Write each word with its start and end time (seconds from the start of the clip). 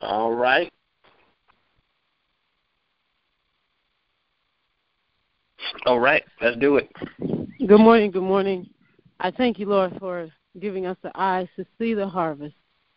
All 0.00 0.32
right. 0.32 0.72
All 5.84 6.00
right, 6.00 6.22
let's 6.40 6.56
do 6.58 6.76
it. 6.76 6.90
Good 7.66 7.80
morning, 7.80 8.10
good 8.10 8.22
morning. 8.22 8.68
I 9.20 9.30
thank 9.30 9.58
you, 9.58 9.66
Lord, 9.66 9.96
for 9.98 10.28
giving 10.60 10.86
us 10.86 10.96
the 11.02 11.10
eyes 11.14 11.48
to 11.56 11.64
see 11.78 11.94
the 11.94 12.06
harvest. 12.06 12.54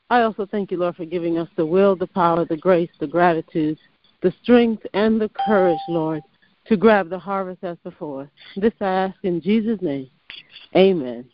I 0.10 0.22
also 0.22 0.46
thank 0.46 0.72
you, 0.72 0.78
Lord, 0.78 0.96
for 0.96 1.06
giving 1.06 1.38
us 1.38 1.48
the 1.56 1.66
will, 1.66 1.96
the 1.96 2.08
power, 2.08 2.46
the 2.46 2.58
grace, 2.58 2.90
the 3.00 3.08
gratitude, 3.08 3.78
the 4.22 4.34
strength, 4.42 4.86
and 4.94 5.22
the 5.22 5.30
courage, 5.46 5.80
Lord, 5.88 6.22
to 6.68 6.78
grab 6.78 7.10
the 7.10 7.20
harvest 7.20 7.64
as 7.64 7.78
before. 7.84 8.30
This 8.56 8.74
I 8.82 8.88
ask 8.88 9.18
in 9.24 9.40
Jesus' 9.42 9.82
name. 9.82 10.10
Amen. 10.76 11.26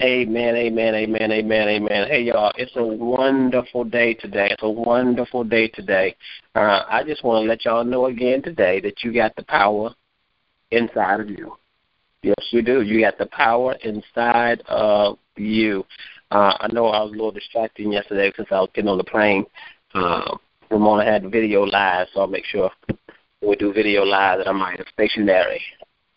Amen, 0.00 0.54
amen, 0.54 0.94
amen, 0.94 1.32
amen, 1.32 1.68
amen. 1.68 2.08
Hey, 2.08 2.22
y'all, 2.22 2.52
it's 2.56 2.76
a 2.76 2.84
wonderful 2.84 3.82
day 3.82 4.14
today. 4.14 4.48
It's 4.52 4.62
a 4.62 4.70
wonderful 4.70 5.42
day 5.42 5.68
today. 5.68 6.14
Uh, 6.54 6.84
I 6.88 7.02
just 7.04 7.24
want 7.24 7.42
to 7.42 7.48
let 7.48 7.64
y'all 7.64 7.84
know 7.84 8.06
again 8.06 8.42
today 8.42 8.80
that 8.80 9.02
you 9.02 9.12
got 9.12 9.34
the 9.34 9.42
power 9.44 9.92
inside 10.70 11.20
of 11.20 11.30
you. 11.30 11.56
Yes, 12.22 12.36
you 12.50 12.62
do. 12.62 12.82
You 12.82 13.00
got 13.00 13.18
the 13.18 13.26
power 13.26 13.76
inside 13.82 14.62
of 14.68 15.18
you. 15.36 15.84
Uh, 16.30 16.54
I 16.60 16.68
know 16.72 16.86
I 16.86 17.02
was 17.02 17.10
a 17.10 17.16
little 17.16 17.32
distracted 17.32 17.90
yesterday 17.90 18.32
since 18.36 18.48
I 18.52 18.60
was 18.60 18.70
getting 18.74 18.90
on 18.90 18.98
the 18.98 19.04
plane. 19.04 19.46
Uh, 19.94 20.36
Ramona 20.70 21.04
had 21.04 21.30
video 21.32 21.62
live, 21.62 22.06
so 22.12 22.20
I'll 22.20 22.26
make 22.28 22.44
sure 22.44 22.70
we 23.42 23.56
do 23.56 23.72
video 23.72 24.04
live 24.04 24.38
that 24.38 24.48
I'm 24.48 24.62
either 24.62 24.84
stationary 24.92 25.60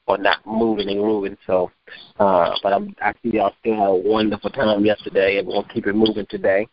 or 0.07 0.17
not 0.17 0.45
moving 0.45 0.89
and 0.89 0.99
moving. 0.99 1.37
So, 1.47 1.71
uh, 2.19 2.51
but 2.63 2.73
I'm, 2.73 2.95
I 3.01 3.13
see 3.21 3.33
y'all 3.33 3.53
still 3.59 3.75
had 3.75 3.87
a 3.87 3.95
wonderful 3.95 4.49
time 4.49 4.85
yesterday, 4.85 5.37
and 5.37 5.47
we'll 5.47 5.63
keep 5.63 5.87
it 5.87 5.95
moving 5.95 6.25
today 6.29 6.67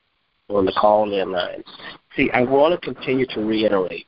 on 0.49 0.65
the 0.65 0.73
call-in 0.73 1.31
line. 1.31 1.63
See, 2.17 2.31
I 2.33 2.43
want 2.43 2.81
to 2.81 2.95
continue 2.95 3.27
to 3.35 3.41
reiterate 3.41 4.07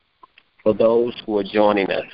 for 0.63 0.75
those 0.75 1.15
who 1.25 1.39
are 1.39 1.45
joining 1.45 1.91
us 1.91 2.07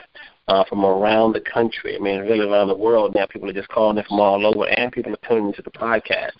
uh, 0.48 0.64
from 0.68 0.84
around 0.84 1.32
the 1.32 1.40
country. 1.40 1.96
I 1.96 1.98
mean, 1.98 2.20
really 2.20 2.48
around 2.48 2.68
the 2.68 2.76
world 2.76 3.14
now. 3.14 3.26
People 3.26 3.48
are 3.50 3.54
just 3.54 3.68
calling 3.68 3.98
in 3.98 4.04
from 4.04 4.20
all 4.20 4.44
over, 4.46 4.68
and 4.68 4.92
people 4.92 5.12
are 5.12 5.28
tuning 5.28 5.48
into 5.48 5.62
the 5.62 5.70
podcast. 5.70 6.32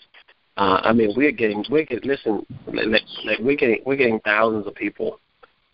Uh, 0.57 0.81
I 0.83 0.91
mean, 0.91 1.13
we're 1.15 1.31
getting 1.31 1.63
we're 1.69 1.85
getting 1.85 2.09
listen, 2.09 2.45
like, 2.65 3.03
like 3.25 3.39
we're 3.39 3.55
getting 3.55 3.81
we're 3.85 3.95
getting 3.95 4.19
thousands 4.21 4.65
of 4.65 4.75
people, 4.75 5.19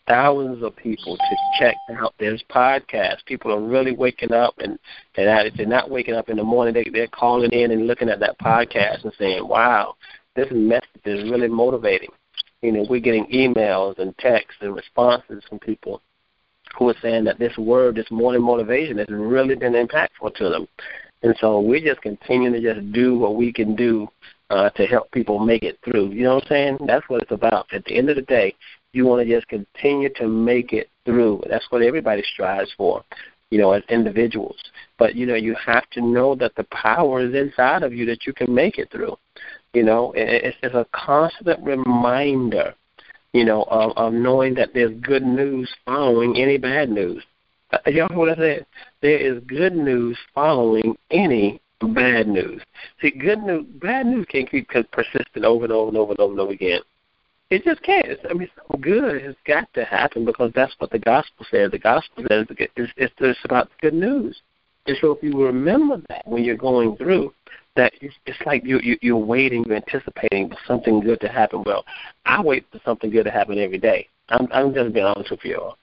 thousands 0.07 0.63
of 0.63 0.75
people 0.75 1.17
to 1.17 1.35
check 1.59 1.75
out 1.97 2.13
this 2.19 2.41
podcast. 2.49 3.25
People 3.25 3.51
are 3.51 3.61
really 3.61 3.95
waking 3.95 4.33
up, 4.33 4.55
and 4.59 4.77
and 5.15 5.47
if 5.47 5.53
they're 5.55 5.65
not 5.65 5.89
waking 5.89 6.15
up 6.15 6.29
in 6.29 6.37
the 6.37 6.43
morning, 6.43 6.73
they 6.73 6.85
they're 6.91 7.07
calling 7.07 7.51
in 7.51 7.71
and 7.71 7.87
looking 7.87 8.09
at 8.09 8.19
that 8.19 8.39
podcast 8.39 9.03
and 9.03 9.13
saying, 9.17 9.47
"Wow, 9.47 9.95
this 10.35 10.47
message 10.51 10.87
is 11.05 11.29
really 11.29 11.47
motivating." 11.47 12.09
You 12.61 12.71
know, 12.71 12.85
we're 12.89 13.01
getting 13.01 13.25
emails 13.27 13.99
and 13.99 14.17
texts 14.17 14.61
and 14.61 14.75
responses 14.75 15.43
from 15.49 15.59
people 15.59 16.01
who 16.77 16.89
are 16.89 16.95
saying 17.01 17.25
that 17.25 17.39
this 17.39 17.55
word, 17.57 17.95
this 17.95 18.09
morning 18.09 18.41
motivation, 18.41 18.97
has 18.97 19.07
really 19.09 19.55
been 19.55 19.73
impactful 19.73 20.33
to 20.35 20.49
them. 20.49 20.67
And 21.23 21.35
so 21.39 21.59
we're 21.59 21.79
just 21.79 22.01
continuing 22.01 22.53
to 22.53 22.61
just 22.61 22.91
do 22.91 23.17
what 23.17 23.35
we 23.35 23.51
can 23.53 23.75
do 23.75 24.07
uh, 24.49 24.69
to 24.71 24.85
help 24.85 25.11
people 25.11 25.39
make 25.39 25.63
it 25.63 25.79
through. 25.83 26.09
You 26.09 26.23
know 26.23 26.35
what 26.35 26.43
I'm 26.43 26.49
saying? 26.49 26.77
That's 26.85 27.07
what 27.09 27.21
it's 27.21 27.31
about. 27.31 27.67
At 27.71 27.85
the 27.85 27.95
end 27.95 28.09
of 28.09 28.15
the 28.15 28.23
day, 28.23 28.55
you 28.93 29.05
want 29.05 29.27
to 29.27 29.35
just 29.35 29.47
continue 29.47 30.09
to 30.15 30.27
make 30.27 30.71
it 30.71 30.89
through. 31.05 31.43
That's 31.49 31.65
what 31.69 31.81
everybody 31.81 32.23
strives 32.33 32.71
for, 32.77 33.03
you 33.49 33.57
know, 33.57 33.71
as 33.73 33.83
individuals. 33.89 34.57
But, 34.97 35.15
you 35.15 35.25
know, 35.25 35.35
you 35.35 35.55
have 35.65 35.89
to 35.91 36.01
know 36.01 36.35
that 36.35 36.55
the 36.55 36.63
power 36.65 37.21
is 37.21 37.33
inside 37.33 37.83
of 37.83 37.93
you 37.93 38.05
that 38.05 38.25
you 38.25 38.33
can 38.33 38.53
make 38.53 38.77
it 38.77 38.91
through. 38.91 39.17
You 39.73 39.83
know, 39.83 40.13
it's 40.15 40.55
just 40.61 40.75
a 40.75 40.85
constant 40.93 41.59
reminder, 41.63 42.75
you 43.33 43.43
know, 43.43 43.63
of, 43.63 43.97
of 43.97 44.13
knowing 44.13 44.53
that 44.55 44.69
there's 44.73 44.93
good 45.01 45.23
news 45.23 45.73
following 45.85 46.37
any 46.37 46.57
bad 46.57 46.89
news. 46.89 47.23
Uh, 47.71 47.89
y'all 47.89 48.07
know 48.09 48.19
what 48.19 48.29
I 48.29 48.35
said? 48.35 48.65
There 49.01 49.17
is 49.17 49.41
good 49.47 49.75
news 49.75 50.15
following 50.35 50.95
any 51.09 51.59
bad 51.81 52.27
news. 52.27 52.61
See, 53.01 53.09
good 53.09 53.41
news, 53.41 53.65
bad 53.81 54.05
news 54.05 54.27
can't 54.29 54.49
keep 54.49 54.69
and 54.73 55.45
over 55.45 55.65
and 55.65 55.73
over 55.73 55.89
and 55.89 55.97
over 55.97 56.11
and 56.11 56.39
over 56.39 56.51
again. 56.51 56.81
It 57.53 57.63
just 57.65 57.83
can't. 57.83 58.07
I 58.27 58.33
mean, 58.33 58.49
something 58.55 58.81
good 58.81 59.21
has 59.21 59.35
got 59.45 59.71
to 59.75 59.85
happen 59.85 60.25
because 60.25 60.51
that's 60.55 60.73
what 60.79 60.89
the 60.89 60.97
gospel 60.97 61.45
says. 61.51 61.69
The 61.69 61.77
gospel 61.77 62.25
says 62.27 62.47
it's, 62.49 62.91
it's, 62.97 63.13
it's 63.19 63.39
about 63.45 63.69
good 63.79 63.93
news. 63.93 64.41
And 64.87 64.97
so 64.99 65.11
if 65.11 65.21
you 65.21 65.39
remember 65.39 66.01
that 66.09 66.27
when 66.27 66.43
you're 66.43 66.57
going 66.57 66.97
through, 66.97 67.31
that 67.75 67.93
it's, 68.01 68.15
it's 68.25 68.39
like 68.47 68.65
you, 68.65 68.79
you 68.79 68.97
you're 69.03 69.17
waiting, 69.17 69.63
you're 69.67 69.75
anticipating 69.75 70.49
for 70.49 70.57
something 70.65 70.99
good 70.99 71.21
to 71.21 71.27
happen. 71.27 71.61
Well, 71.63 71.85
I 72.25 72.41
wait 72.41 72.65
for 72.71 72.79
something 72.83 73.11
good 73.11 73.25
to 73.25 73.31
happen 73.31 73.59
every 73.59 73.77
day. 73.77 74.07
I'm 74.29 74.47
I'm 74.51 74.73
just 74.73 74.91
being 74.91 75.05
honest 75.05 75.29
with 75.29 75.45
you 75.45 75.59
all. 75.59 75.77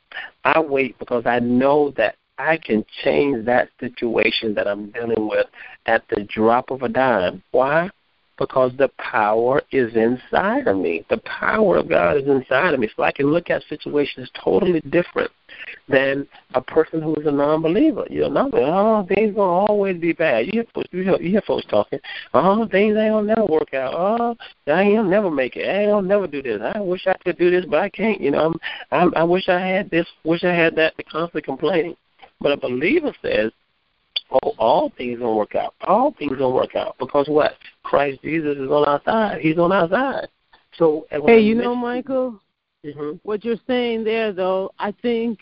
I 0.44 0.58
wait 0.58 0.98
because 0.98 1.24
I 1.24 1.38
know 1.38 1.92
that 1.96 2.16
I 2.36 2.56
can 2.56 2.84
change 3.04 3.46
that 3.46 3.68
situation 3.78 4.54
that 4.54 4.66
I'm 4.66 4.90
dealing 4.90 5.28
with 5.28 5.46
at 5.86 6.02
the 6.08 6.24
drop 6.24 6.72
of 6.72 6.82
a 6.82 6.88
dime. 6.88 7.44
Why? 7.52 7.90
Because 8.40 8.72
the 8.78 8.88
power 8.98 9.62
is 9.70 9.94
inside 9.94 10.66
of 10.66 10.78
me. 10.78 11.04
The 11.10 11.18
power 11.18 11.76
of 11.76 11.90
God 11.90 12.16
is 12.16 12.26
inside 12.26 12.72
of 12.72 12.80
me. 12.80 12.88
So 12.96 13.02
I 13.02 13.12
can 13.12 13.26
look 13.26 13.50
at 13.50 13.62
situations 13.68 14.30
totally 14.42 14.80
different 14.88 15.30
than 15.88 16.26
a 16.54 16.60
person 16.62 17.02
who 17.02 17.14
is 17.16 17.26
a 17.26 17.30
non-believer. 17.30 18.06
You 18.08 18.30
know, 18.30 18.50
oh, 18.52 19.06
things 19.06 19.34
gonna 19.34 19.66
always 19.66 20.00
be 20.00 20.14
bad. 20.14 20.46
You 20.46 20.52
hear 20.52 20.64
folks, 20.74 20.88
you 20.90 21.02
hear, 21.02 21.20
you 21.20 21.30
hear 21.30 21.42
folks 21.42 21.66
talking. 21.66 21.98
Oh, 22.32 22.66
things 22.68 22.96
ain't 22.96 23.12
gonna 23.12 23.26
never 23.26 23.44
work 23.44 23.74
out. 23.74 23.92
Oh, 23.94 24.36
I 24.66 24.82
ain't 24.82 25.08
never 25.08 25.30
make 25.30 25.56
it. 25.56 25.68
I 25.68 25.86
gonna 25.86 26.06
never 26.06 26.26
do 26.26 26.42
this. 26.42 26.60
I 26.74 26.80
wish 26.80 27.06
I 27.06 27.14
could 27.24 27.38
do 27.38 27.50
this, 27.50 27.66
but 27.66 27.80
I 27.80 27.90
can't. 27.90 28.20
You 28.20 28.30
know, 28.30 28.46
I'm, 28.46 28.54
I'm 28.90 29.14
I 29.16 29.22
wish 29.24 29.48
I 29.48 29.60
had 29.60 29.90
this. 29.90 30.06
Wish 30.24 30.44
I 30.44 30.54
had 30.54 30.76
that. 30.76 30.94
Constantly 31.10 31.42
complaining. 31.42 31.96
But 32.40 32.52
a 32.52 32.56
believer 32.56 33.12
says, 33.22 33.52
oh, 34.30 34.54
all 34.58 34.92
things 34.96 35.18
gonna 35.18 35.34
work 35.34 35.54
out. 35.54 35.74
All 35.82 36.14
things 36.18 36.32
gonna 36.32 36.54
work 36.54 36.76
out 36.76 36.96
because 36.98 37.28
what? 37.28 37.52
Christ 37.90 38.22
Jesus 38.22 38.56
is 38.56 38.70
on 38.70 38.84
our 38.84 39.02
side. 39.04 39.40
He's 39.40 39.58
on 39.58 39.72
our 39.72 39.88
side. 39.88 40.28
So 40.78 41.08
hey, 41.10 41.40
you 41.40 41.56
know, 41.56 41.74
Michael, 41.74 42.40
mm-hmm. 42.86 43.16
what 43.24 43.44
you're 43.44 43.56
saying 43.66 44.04
there, 44.04 44.32
though, 44.32 44.70
I 44.78 44.92
think 45.02 45.40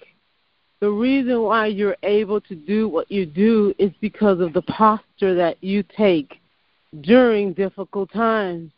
the 0.80 0.88
reason 0.88 1.42
why 1.42 1.66
you're 1.66 1.98
able 2.02 2.40
to 2.40 2.54
do 2.54 2.88
what 2.88 3.12
you 3.12 3.26
do 3.26 3.74
is 3.78 3.90
because 4.00 4.40
of 4.40 4.54
the 4.54 4.62
posture 4.62 5.34
that 5.34 5.62
you 5.62 5.84
take 5.94 6.40
during 7.02 7.52
difficult 7.52 8.10
times. 8.12 8.72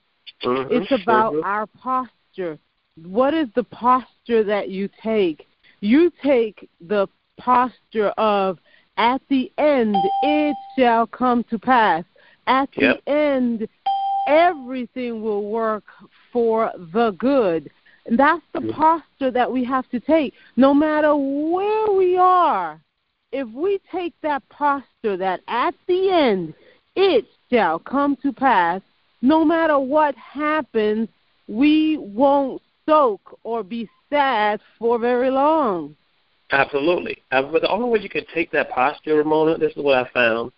Mm-hmm. 0.44 0.72
It's 0.74 1.02
about 1.04 1.34
mm-hmm. 1.34 1.44
our 1.44 1.66
posture. 1.66 2.58
What 3.06 3.34
is 3.34 3.46
the 3.54 3.62
posture 3.62 4.42
that 4.42 4.68
you 4.68 4.88
take? 5.00 5.46
You 5.78 6.10
take 6.24 6.68
the 6.80 7.06
posture 7.38 8.08
of 8.18 8.58
at 8.96 9.22
the 9.28 9.52
end 9.58 9.96
it 10.22 10.56
shall 10.76 11.06
come 11.06 11.44
to 11.50 11.58
pass. 11.58 12.04
At 12.50 12.68
yep. 12.76 13.00
the 13.06 13.12
end 13.12 13.68
everything 14.26 15.22
will 15.22 15.48
work 15.48 15.84
for 16.32 16.72
the 16.92 17.12
good. 17.12 17.70
And 18.06 18.18
that's 18.18 18.42
the 18.52 18.58
mm-hmm. 18.58 18.72
posture 18.72 19.30
that 19.30 19.50
we 19.50 19.64
have 19.64 19.88
to 19.90 20.00
take. 20.00 20.34
No 20.56 20.74
matter 20.74 21.14
where 21.14 21.92
we 21.92 22.16
are, 22.16 22.80
if 23.30 23.48
we 23.50 23.78
take 23.92 24.14
that 24.22 24.42
posture 24.48 25.16
that 25.16 25.40
at 25.46 25.74
the 25.86 26.10
end 26.10 26.54
it 26.96 27.24
shall 27.50 27.78
come 27.78 28.16
to 28.22 28.32
pass, 28.32 28.82
no 29.22 29.44
matter 29.44 29.78
what 29.78 30.16
happens, 30.16 31.08
we 31.46 31.98
won't 31.98 32.60
soak 32.84 33.38
or 33.44 33.62
be 33.62 33.88
sad 34.10 34.60
for 34.76 34.98
very 34.98 35.30
long. 35.30 35.94
Absolutely. 36.50 37.22
Uh, 37.30 37.42
but 37.42 37.62
the 37.62 37.70
only 37.70 37.88
way 37.88 38.00
you 38.00 38.08
can 38.08 38.24
take 38.34 38.50
that 38.50 38.70
posture, 38.70 39.14
Ramona, 39.14 39.56
this 39.56 39.70
is 39.76 39.84
what 39.84 39.96
I 39.96 40.10
found. 40.10 40.50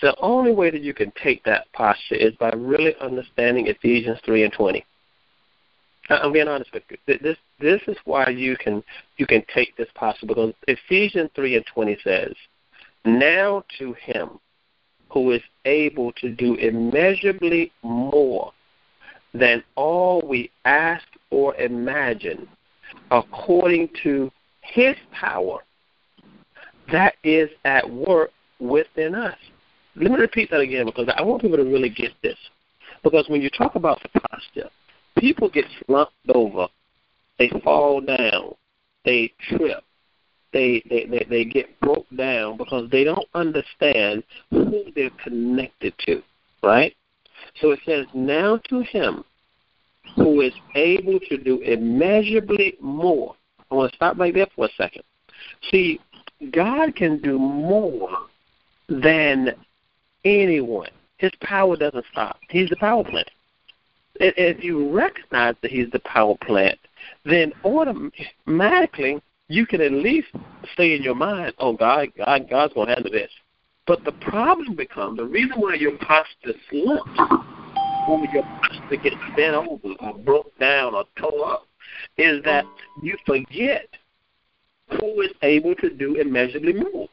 The 0.00 0.16
only 0.20 0.52
way 0.52 0.70
that 0.70 0.82
you 0.82 0.94
can 0.94 1.12
take 1.22 1.44
that 1.44 1.70
posture 1.72 2.14
is 2.14 2.34
by 2.36 2.50
really 2.50 2.94
understanding 3.00 3.66
Ephesians 3.66 4.18
3 4.24 4.44
and 4.44 4.52
20. 4.52 4.84
I'm 6.08 6.32
being 6.32 6.48
honest 6.48 6.72
with 6.72 6.82
you. 6.90 6.96
This 7.06 7.36
this 7.60 7.80
is 7.86 7.96
why 8.04 8.28
you 8.30 8.56
can 8.56 8.82
you 9.16 9.26
can 9.26 9.44
take 9.54 9.76
this 9.76 9.88
posture 9.94 10.26
because 10.26 10.54
Ephesians 10.66 11.30
3 11.36 11.56
and 11.56 11.66
20 11.66 11.98
says, 12.02 12.34
"Now 13.04 13.62
to 13.78 13.92
him 13.92 14.40
who 15.10 15.30
is 15.32 15.42
able 15.66 16.12
to 16.12 16.30
do 16.30 16.54
immeasurably 16.54 17.70
more 17.82 18.52
than 19.34 19.62
all 19.76 20.20
we 20.22 20.50
ask 20.64 21.06
or 21.30 21.54
imagine, 21.56 22.48
according 23.10 23.88
to 24.02 24.32
his 24.62 24.96
power 25.12 25.62
that 26.90 27.14
is 27.22 27.50
at 27.64 27.88
work 27.88 28.30
within 28.58 29.14
us. 29.14 29.36
Let 30.00 30.12
me 30.12 30.18
repeat 30.18 30.50
that 30.50 30.60
again 30.60 30.86
because 30.86 31.08
I 31.14 31.22
want 31.22 31.42
people 31.42 31.58
to 31.58 31.64
really 31.64 31.90
get 31.90 32.12
this. 32.22 32.38
Because 33.02 33.28
when 33.28 33.42
you 33.42 33.50
talk 33.50 33.74
about 33.74 34.00
the 34.02 34.20
posture, 34.20 34.70
people 35.18 35.48
get 35.48 35.64
slumped 35.86 36.12
over, 36.34 36.68
they 37.38 37.50
fall 37.62 38.00
down, 38.00 38.54
they 39.04 39.32
trip, 39.48 39.82
they, 40.52 40.82
they, 40.88 41.06
they, 41.06 41.26
they 41.28 41.44
get 41.44 41.78
broke 41.80 42.06
down 42.16 42.56
because 42.56 42.90
they 42.90 43.04
don't 43.04 43.26
understand 43.34 44.22
who 44.50 44.84
they're 44.94 45.10
connected 45.22 45.94
to, 46.06 46.22
right? 46.62 46.94
So 47.60 47.70
it 47.70 47.80
says, 47.84 48.06
Now 48.14 48.58
to 48.68 48.80
him 48.80 49.24
who 50.16 50.40
is 50.40 50.52
able 50.74 51.20
to 51.28 51.36
do 51.36 51.60
immeasurably 51.60 52.76
more. 52.80 53.34
I 53.70 53.74
want 53.74 53.92
to 53.92 53.96
stop 53.96 54.18
right 54.18 54.34
there 54.34 54.48
for 54.56 54.66
a 54.66 54.70
second. 54.76 55.02
See, 55.70 56.00
God 56.52 56.96
can 56.96 57.20
do 57.20 57.38
more 57.38 58.10
than 58.88 59.54
anyone. 60.24 60.90
His 61.18 61.32
power 61.42 61.76
doesn't 61.76 62.06
stop. 62.10 62.38
He's 62.48 62.70
the 62.70 62.76
power 62.76 63.04
plant. 63.04 63.30
If 64.16 64.62
you 64.62 64.90
recognize 64.90 65.54
that 65.62 65.70
He's 65.70 65.90
the 65.90 66.00
power 66.00 66.34
plant, 66.42 66.78
then 67.24 67.52
automatically 67.64 69.22
you 69.48 69.66
can 69.66 69.80
at 69.80 69.92
least 69.92 70.28
stay 70.72 70.94
in 70.94 71.02
your 71.02 71.14
mind, 71.14 71.54
oh, 71.58 71.72
God, 71.72 72.08
God 72.16 72.48
God's 72.48 72.74
going 72.74 72.88
to 72.88 72.94
handle 72.94 73.12
this. 73.12 73.30
But 73.86 74.04
the 74.04 74.12
problem 74.12 74.76
becomes 74.76 75.16
the 75.16 75.24
reason 75.24 75.60
why 75.60 75.74
your 75.74 75.96
posture 75.98 76.54
slumps, 76.70 77.20
or 78.08 78.24
your 78.32 78.44
posture 78.44 78.96
gets 79.02 79.16
bent 79.36 79.54
over 79.56 79.94
or 80.00 80.14
broke 80.18 80.56
down 80.58 80.94
or 80.94 81.04
tore 81.16 81.52
up, 81.54 81.66
is 82.16 82.42
that 82.44 82.64
you 83.02 83.16
forget 83.26 83.88
who 84.98 85.20
is 85.22 85.30
able 85.42 85.74
to 85.76 85.90
do 85.90 86.16
immeasurably 86.16 86.74
more. 86.74 87.08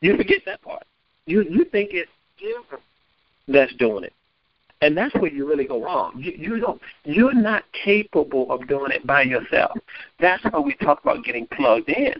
You 0.00 0.16
forget 0.16 0.42
that 0.46 0.62
part. 0.62 0.84
You 1.26 1.42
you 1.42 1.64
think 1.64 1.90
it's 1.92 2.10
that's 3.48 3.74
doing 3.76 4.04
it, 4.04 4.12
and 4.80 4.96
that's 4.96 5.14
where 5.14 5.32
you 5.32 5.48
really 5.48 5.66
go 5.66 5.82
wrong. 5.82 6.12
You, 6.16 6.32
you 6.32 6.60
don't. 6.60 6.80
You're 7.04 7.34
not 7.34 7.64
capable 7.72 8.50
of 8.50 8.66
doing 8.68 8.92
it 8.92 9.06
by 9.06 9.22
yourself. 9.22 9.78
That's 10.20 10.42
why 10.44 10.58
we 10.60 10.74
talk 10.74 11.02
about 11.02 11.24
getting 11.24 11.46
plugged 11.46 11.88
in, 11.88 12.14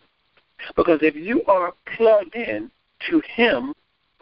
because 0.76 1.00
if 1.02 1.14
you 1.14 1.44
are 1.44 1.72
plugged 1.96 2.34
in 2.34 2.70
to 3.10 3.22
Him, 3.34 3.74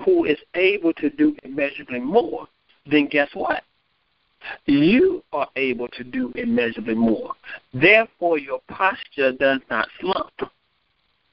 who 0.04 0.24
is 0.24 0.38
able 0.54 0.92
to 0.94 1.10
do 1.10 1.36
immeasurably 1.44 2.00
more, 2.00 2.46
then 2.90 3.06
guess 3.06 3.28
what? 3.34 3.62
You 4.66 5.22
are 5.32 5.48
able 5.56 5.88
to 5.88 6.04
do 6.04 6.32
immeasurably 6.34 6.94
more. 6.94 7.32
Therefore, 7.72 8.38
your 8.38 8.60
posture 8.68 9.32
does 9.32 9.60
not 9.70 9.88
slump. 10.00 10.32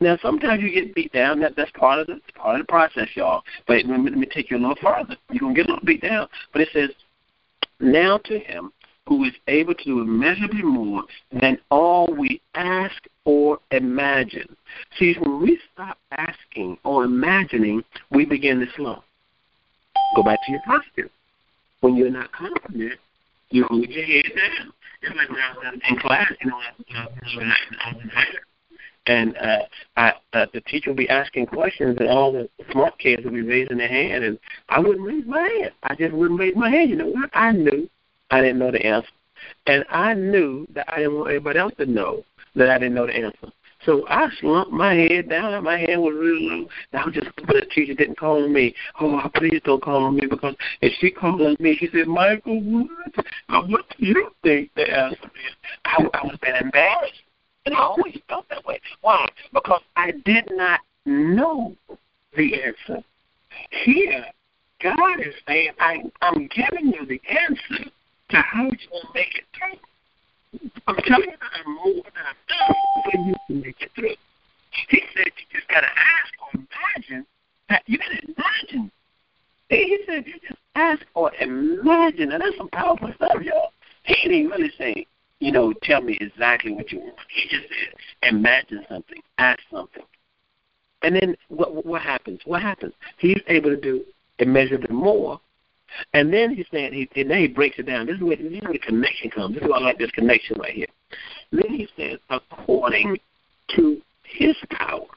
Now, 0.01 0.17
sometimes 0.19 0.63
you 0.63 0.71
get 0.71 0.95
beat 0.95 1.13
down. 1.13 1.39
That 1.41 1.55
that's 1.55 1.71
part 1.71 1.99
of 1.99 2.07
the 2.07 2.19
part 2.35 2.59
of 2.59 2.65
the 2.65 2.69
process, 2.69 3.07
y'all. 3.15 3.43
But 3.67 3.85
let 3.85 3.99
me, 3.99 4.09
let 4.09 4.17
me 4.17 4.25
take 4.25 4.49
you 4.49 4.57
a 4.57 4.59
little 4.59 4.75
farther. 4.81 5.15
You're 5.29 5.41
gonna 5.41 5.53
get 5.53 5.67
a 5.67 5.73
little 5.73 5.85
beat 5.85 6.01
down. 6.01 6.27
But 6.51 6.63
it 6.63 6.69
says, 6.73 6.89
"Now 7.79 8.17
to 8.25 8.39
him 8.39 8.73
who 9.07 9.23
is 9.25 9.33
able 9.47 9.75
to 9.75 9.83
do 9.83 10.01
immeasurably 10.01 10.63
more 10.63 11.03
than 11.31 11.59
all 11.69 12.07
we 12.07 12.41
ask 12.55 12.95
or 13.25 13.59
imagine." 13.69 14.55
See, 14.97 15.13
when 15.19 15.39
we 15.39 15.59
stop 15.71 15.99
asking 16.17 16.79
or 16.83 17.03
imagining, 17.03 17.83
we 18.09 18.25
begin 18.25 18.59
to 18.59 18.71
slow. 18.75 19.03
Go 20.15 20.23
back 20.23 20.39
to 20.47 20.51
your 20.51 20.61
posture. 20.65 21.11
When 21.81 21.95
you're 21.95 22.09
not 22.09 22.31
confident, 22.31 22.99
you 23.51 23.65
hold 23.65 23.87
your 23.87 24.03
head 24.03 24.31
down. 24.35 24.73
It's 25.03 25.15
like 25.15 25.29
when 25.29 25.39
I 25.39 25.53
was 25.53 25.79
in 25.89 25.97
class, 25.97 26.31
you 26.41 26.49
know, 26.49 26.57
I 26.57 27.05
was 27.05 27.37
in 27.39 28.09
higher 28.09 28.41
and 29.07 29.35
uh, 29.37 29.59
I, 29.97 30.13
uh, 30.33 30.45
the 30.53 30.61
teacher 30.61 30.91
would 30.91 30.97
be 30.97 31.09
asking 31.09 31.47
questions, 31.47 31.97
and 31.99 32.09
all 32.09 32.31
the 32.31 32.49
smart 32.71 32.97
kids 32.99 33.23
would 33.23 33.33
be 33.33 33.41
raising 33.41 33.77
their 33.77 33.87
hand, 33.87 34.23
and 34.23 34.39
I 34.69 34.79
wouldn't 34.79 35.05
raise 35.05 35.25
my 35.25 35.41
hand. 35.41 35.71
I 35.83 35.95
just 35.95 36.13
wouldn't 36.13 36.39
raise 36.39 36.55
my 36.55 36.69
hand. 36.69 36.89
You 36.89 36.97
know 36.97 37.07
what? 37.07 37.29
I 37.33 37.51
knew 37.51 37.89
I 38.29 38.41
didn't 38.41 38.59
know 38.59 38.71
the 38.71 38.85
answer, 38.85 39.09
and 39.67 39.83
I 39.89 40.13
knew 40.13 40.67
that 40.73 40.91
I 40.91 40.97
didn't 40.97 41.15
want 41.15 41.31
anybody 41.31 41.59
else 41.59 41.73
to 41.77 41.85
know 41.85 42.23
that 42.55 42.69
I 42.69 42.77
didn't 42.77 42.95
know 42.95 43.07
the 43.07 43.15
answer. 43.15 43.51
So 43.85 44.07
I 44.07 44.27
slumped 44.39 44.71
my 44.71 44.93
head 44.93 45.29
down, 45.29 45.55
and 45.55 45.63
my 45.63 45.79
hand 45.79 46.03
was 46.03 46.13
really 46.13 46.47
low. 46.47 46.69
I 46.93 47.03
was 47.03 47.15
just 47.15 47.27
but 47.35 47.47
the 47.47 47.65
teacher 47.73 47.95
didn't 47.95 48.19
call 48.19 48.43
on 48.43 48.53
me. 48.53 48.75
Oh, 48.99 49.19
please 49.33 49.59
don't 49.63 49.81
call 49.81 50.03
on 50.03 50.15
me 50.15 50.27
because 50.29 50.55
if 50.81 50.93
she 50.99 51.09
called 51.09 51.41
on 51.41 51.57
me, 51.59 51.75
she 51.79 51.89
said, 51.91 52.07
Michael, 52.07 52.61
what? 52.61 53.67
What 53.67 53.85
do 53.97 54.05
you 54.05 54.31
think 54.43 54.69
the 54.75 54.83
answer 54.83 55.15
is? 55.15 55.55
I, 55.85 56.05
I 56.13 56.27
have 56.27 56.41
been 56.41 56.55
embarrassed. 56.57 57.21
And 57.65 57.75
I 57.75 57.79
always 57.79 58.17
felt 58.27 58.49
that 58.49 58.65
way. 58.65 58.79
Why? 59.01 59.27
Because 59.53 59.81
I 59.95 60.11
did 60.25 60.49
not 60.51 60.79
know 61.05 61.75
the 62.35 62.61
answer. 62.61 63.03
Here, 63.83 64.25
God 64.81 65.19
is 65.19 65.35
saying, 65.47 65.71
I, 65.79 66.03
I'm 66.21 66.47
giving 66.47 66.93
you 66.93 67.05
the 67.05 67.21
answer 67.29 67.91
to 68.29 68.37
how 68.37 68.63
you 68.63 68.87
will 68.91 69.09
make 69.13 69.35
it 69.35 69.45
through. 69.55 69.79
I'm 70.87 70.95
telling 71.07 71.29
you 71.29 71.37
that 71.39 71.51
I'm 71.65 71.75
more 71.75 72.03
than 72.03 72.23
I've 72.27 72.47
done 72.47 72.75
so 72.95 73.19
you 73.19 73.35
can 73.47 73.61
make 73.61 73.81
it 73.81 73.91
through. 73.95 74.15
He 74.89 75.01
said 75.15 75.25
you 75.25 75.59
just 75.59 75.67
got 75.67 75.81
to 75.81 75.87
ask 75.87 76.33
or 76.41 76.59
imagine 76.59 77.25
that 77.69 77.83
you 77.85 77.97
to 77.97 78.33
imagine. 78.37 78.91
He 79.69 79.99
said 80.05 80.25
you 80.25 80.33
just 80.47 80.59
ask 80.75 81.01
or 81.13 81.31
imagine. 81.39 82.31
And 82.31 82.41
that's 82.41 82.57
some 82.57 82.69
powerful 82.69 83.11
stuff, 83.15 83.41
y'all. 83.41 83.71
He 84.03 84.29
didn't 84.29 84.49
really 84.49 84.71
say 84.77 85.05
you 85.41 85.51
know, 85.51 85.73
tell 85.81 86.01
me 86.01 86.17
exactly 86.21 86.71
what 86.71 86.91
you 86.91 86.99
want. 86.99 87.15
He 87.27 87.49
just 87.49 87.67
said, 87.67 88.29
imagine 88.29 88.85
something, 88.87 89.21
ask 89.39 89.59
something. 89.71 90.03
And 91.01 91.15
then 91.15 91.35
what 91.49 91.83
what 91.83 92.03
happens? 92.03 92.39
What 92.45 92.61
happens? 92.61 92.93
He's 93.17 93.41
able 93.47 93.71
to 93.71 93.81
do 93.81 94.05
immeasurably 94.37 94.95
more. 94.95 95.41
And 96.13 96.31
then 96.31 96.55
he's 96.55 96.67
saying, 96.71 96.93
he, 96.93 97.09
and 97.19 97.29
then 97.29 97.39
he 97.39 97.47
breaks 97.47 97.79
it 97.79 97.87
down. 97.87 98.05
This 98.05 98.15
is 98.17 98.21
where, 98.21 98.37
this 98.37 98.45
is 98.45 98.61
where 98.61 98.73
the 98.73 98.79
connection 98.79 99.29
comes. 99.31 99.55
This 99.55 99.63
is 99.63 99.69
why 99.69 99.79
I 99.79 99.81
like 99.81 99.97
this 99.97 100.11
connection 100.11 100.59
right 100.59 100.73
here. 100.73 100.87
Then 101.51 101.69
he 101.69 101.87
says, 101.97 102.19
according 102.29 103.17
to 103.75 104.01
his 104.23 104.55
power. 104.69 105.07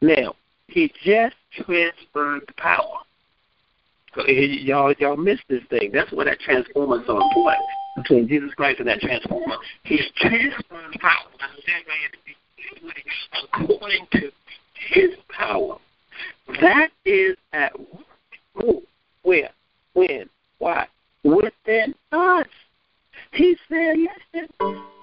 Now, 0.00 0.34
he 0.66 0.90
just 1.04 1.36
transferred 1.52 2.42
the 2.46 2.54
power. 2.56 2.98
Y'all, 4.16 4.92
y'all 4.98 5.16
missed 5.16 5.44
this 5.48 5.62
thing. 5.70 5.90
That's 5.92 6.12
why 6.12 6.24
that 6.24 6.40
transformer 6.40 7.00
is 7.00 7.06
so 7.06 7.20
important 7.20 7.66
between 7.96 8.28
Jesus 8.28 8.52
Christ 8.54 8.80
and 8.80 8.88
that 8.88 9.00
transformer. 9.00 9.56
He's 9.84 10.10
transferring 10.16 10.92
power. 11.00 11.28
According 13.54 14.06
to 14.12 14.30
his 14.74 15.10
power. 15.30 15.78
That 16.60 16.90
is 17.04 17.36
at 17.52 17.72
who, 18.54 18.82
where, 19.22 19.50
when, 19.94 20.28
why? 20.58 20.86
Within 21.24 21.94
us. 22.12 22.46
He 23.32 23.56
said, 23.68 23.96
listen, 23.96 24.48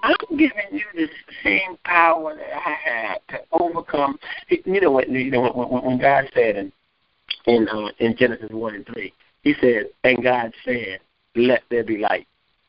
I'm 0.04 0.38
giving 0.38 0.52
you 0.72 0.84
the 0.94 1.08
same 1.44 1.78
power 1.84 2.36
that 2.36 2.54
I 2.54 2.76
had 2.84 3.18
to 3.30 3.40
overcome. 3.52 4.20
You 4.50 4.82
know 4.82 4.92
what? 4.92 5.10
You 5.10 5.32
know 5.32 5.52
when, 5.52 5.84
when 5.84 5.98
God 6.00 6.30
said 6.34 6.58
in 6.58 6.72
in 7.46 7.68
uh, 7.70 7.90
in 8.00 8.16
Genesis 8.18 8.50
one 8.52 8.76
and 8.76 8.86
three, 8.86 9.14
He 9.44 9.54
said, 9.62 9.86
and 10.04 10.24
God 10.24 10.54
said, 10.66 11.00
"Let 11.36 11.64
there 11.70 11.84
be 11.84 11.98
light." 11.98 12.28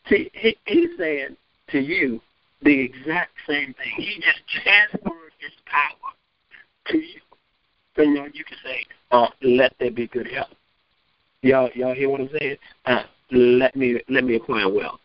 See, 0.09 0.31
he, 0.35 0.57
he's 0.67 0.91
saying 0.99 1.37
to 1.71 1.81
you 1.81 2.21
the 2.62 2.81
exact 2.81 3.33
same 3.47 3.75
thing. 3.75 3.93
He 3.97 4.17
just 4.17 4.40
transferred 4.62 5.33
his 5.38 5.52
power 5.67 6.12
to 6.88 6.99
you. 6.99 7.21
So 7.97 8.02
you 8.02 8.45
can 8.45 8.57
say, 8.64 8.85
uh, 9.11 9.29
"Let 9.43 9.75
there 9.79 9.90
be 9.90 10.07
good 10.07 10.31
health." 10.31 10.55
Y'all, 11.43 11.71
y'all 11.75 11.95
hear 11.95 12.09
what 12.09 12.21
I'm 12.21 12.31
saying? 12.38 12.57
Uh, 12.85 13.02
let 13.31 13.75
me 13.75 14.00
let 14.09 14.25
me 14.25 14.37
acquire 14.37 14.69
wealth. 14.69 15.00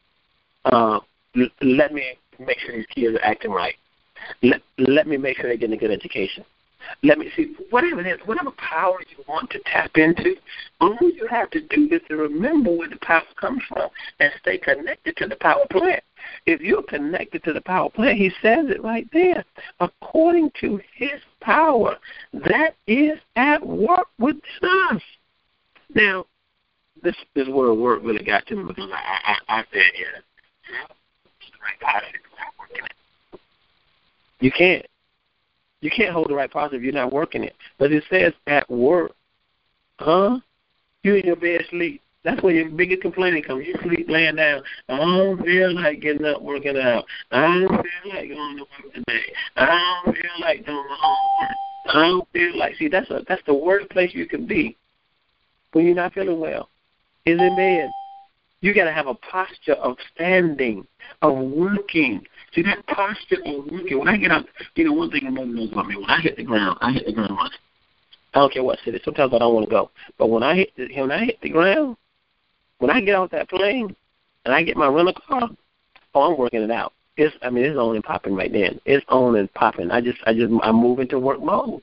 Uh, 0.65 1.00
l- 1.38 1.47
let 1.62 1.93
me 1.93 2.17
make 2.39 2.59
sure 2.59 2.75
these 2.75 2.85
kids 2.88 3.15
are 3.15 3.24
acting 3.24 3.51
right. 3.51 3.75
Let 4.43 4.62
let 4.77 5.07
me 5.07 5.17
make 5.17 5.38
sure 5.38 5.45
they're 5.45 5.57
getting 5.57 5.77
a 5.77 5.79
good 5.79 5.91
education. 5.91 6.43
Let 7.03 7.19
me 7.19 7.29
see 7.35 7.55
whatever 7.69 8.01
it 8.01 8.07
is, 8.07 8.19
whatever 8.25 8.51
power 8.51 8.99
you 9.09 9.23
want 9.27 9.49
to 9.51 9.59
tap 9.65 9.91
into. 9.95 10.35
All 10.81 10.97
you 11.01 11.27
have 11.29 11.49
to 11.51 11.61
do 11.61 11.87
is 11.91 12.01
to 12.07 12.15
remember 12.15 12.71
where 12.71 12.89
the 12.89 12.97
power 12.97 13.23
comes 13.39 13.61
from 13.67 13.89
and 14.19 14.31
stay 14.41 14.57
connected 14.57 15.15
to 15.17 15.27
the 15.27 15.35
power 15.37 15.65
plant. 15.69 16.03
If 16.45 16.61
you're 16.61 16.83
connected 16.83 17.43
to 17.43 17.53
the 17.53 17.61
power 17.61 17.89
plant, 17.89 18.17
he 18.17 18.29
says 18.41 18.65
it 18.69 18.83
right 18.83 19.07
there. 19.13 19.43
According 19.79 20.51
to 20.61 20.79
his 20.95 21.21
power, 21.41 21.97
that 22.33 22.75
is 22.87 23.19
at 23.35 23.65
work 23.65 24.07
within 24.19 24.41
us. 24.91 25.01
Now, 25.93 26.25
this 27.03 27.15
this 27.35 27.47
word 27.47 27.75
work 27.75 28.01
really 28.03 28.23
got 28.23 28.47
to 28.47 28.55
me 28.55 28.63
because 28.67 28.89
I 28.91 29.35
I, 29.47 29.59
I 29.59 29.63
said 29.71 29.91
yeah. 29.97 30.21
You 34.39 34.51
can't. 34.51 34.85
You 35.82 35.91
can't 35.96 36.13
hold 36.13 36.29
the 36.29 36.36
right 36.36 36.50
posture 36.50 36.77
if 36.77 36.84
you're 36.84 36.94
not 36.94 37.13
working 37.13 37.44
it. 37.44 37.55
But 37.77 37.91
it 37.91 38.03
says 38.10 38.34
at 38.48 38.70
work. 38.70 39.12
Huh? 40.00 40.39
You 41.03 41.15
in 41.15 41.25
your 41.25 41.36
bed 41.36 41.62
sleep. 41.70 42.01
That's 42.24 42.41
where 42.41 42.55
your 42.55 42.70
biggest 42.70 43.03
complaining 43.03 43.44
comes. 43.44 43.67
You 43.67 43.75
sleep 43.84 44.08
laying 44.10 44.38
down. 44.38 44.63
I 44.89 44.98
don't 44.98 45.44
feel 45.44 45.75
like 45.75 46.01
getting 46.01 46.25
up 46.25 46.41
working 46.41 46.75
out. 46.75 47.05
I 47.32 47.41
don't 47.41 47.67
feel 47.67 48.13
like 48.13 48.29
going 48.29 48.58
to 48.58 48.63
work 48.63 48.94
today. 48.96 49.34
I 49.55 50.01
don't 50.03 50.15
feel 50.15 50.32
like 50.41 50.65
doing 50.65 50.86
my 50.89 50.98
homework. 51.00 51.55
I 51.88 51.94
don't 51.94 52.27
feel 52.34 52.58
like 52.58 52.75
see 52.77 52.88
that's 52.88 53.10
a 53.12 53.22
that's 53.27 53.44
the 53.46 53.53
worst 53.53 53.89
place 53.91 54.12
you 54.13 54.25
can 54.25 54.48
be 54.48 54.75
when 55.74 55.86
you're 55.86 55.96
not 55.96 56.13
feeling 56.13 56.39
well. 56.39 56.70
Is 57.25 57.39
in 57.39 57.55
bed. 57.55 57.91
You 58.62 58.74
gotta 58.74 58.91
have 58.91 59.08
a 59.08 59.13
posture 59.13 59.74
of 59.74 59.98
standing, 60.13 60.88
of 61.22 61.38
working, 61.38 62.25
See 62.55 62.62
that 62.63 62.88
posture 62.88 63.41
of 63.45 63.65
working. 63.69 64.00
When 64.00 64.07
I 64.07 64.15
get 64.15 64.31
up, 64.31 64.45
you 64.75 64.85
know, 64.85 64.93
one 64.93 65.12
thing 65.12 65.25
my 65.25 65.29
mother 65.29 65.45
knows 65.45 65.71
about 65.74 65.88
me. 65.88 65.97
When 65.97 66.09
I 66.09 66.21
hit 66.21 66.38
the 66.38 66.43
ground, 66.43 66.77
I 66.81 66.93
hit 66.93 67.05
the 67.05 67.12
ground 67.12 67.35
running. 67.35 67.59
I 68.33 68.39
don't 68.39 68.53
care 68.53 68.63
what 68.63 68.79
city. 68.83 69.00
Sometimes 69.03 69.33
I 69.33 69.39
don't 69.39 69.53
want 69.53 69.65
to 69.65 69.71
go, 69.71 69.91
but 70.17 70.29
when 70.29 70.41
I 70.41 70.55
hit 70.55 70.69
the, 70.75 70.88
when 71.00 71.12
I 71.12 71.25
hit 71.25 71.39
the 71.41 71.50
ground, 71.50 71.97
when 72.79 72.91
I 72.91 73.01
get 73.01 73.15
off 73.15 73.31
that 73.31 73.50
plane, 73.50 73.95
and 74.45 74.53
I 74.53 74.63
get 74.63 74.77
my 74.77 74.88
rental 74.88 75.13
car, 75.27 75.50
oh, 76.13 76.21
I'm 76.21 76.38
working 76.38 76.62
it 76.62 76.71
out. 76.71 76.93
It's 77.17 77.35
I 77.41 77.50
mean 77.50 77.65
it's 77.65 77.77
on 77.77 77.95
and 77.95 78.03
popping 78.03 78.35
right 78.35 78.51
then. 78.51 78.79
It's 78.85 79.05
on 79.09 79.35
and 79.35 79.53
popping. 79.53 79.91
I 79.91 80.01
just 80.01 80.19
I 80.25 80.33
just 80.33 80.51
I 80.63 80.71
move 80.71 81.00
into 81.00 81.19
work 81.19 81.41
mode. 81.41 81.81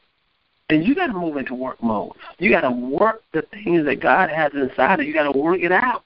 And 0.71 0.87
you 0.87 0.95
got 0.95 1.09
to 1.09 1.13
move 1.13 1.37
into 1.37 1.55
work 1.55 1.83
mode. 1.83 2.13
You 2.39 2.51
got 2.51 2.63
to 2.63 2.71
work 2.71 3.23
the 3.33 3.43
things 3.43 3.85
that 3.85 4.01
God 4.01 4.31
has 4.31 4.53
inside 4.55 5.01
of 5.01 5.07
you. 5.07 5.09
You 5.09 5.15
got 5.15 5.31
to 5.31 5.39
work 5.39 5.61
it 5.61 5.73
out. 5.73 6.05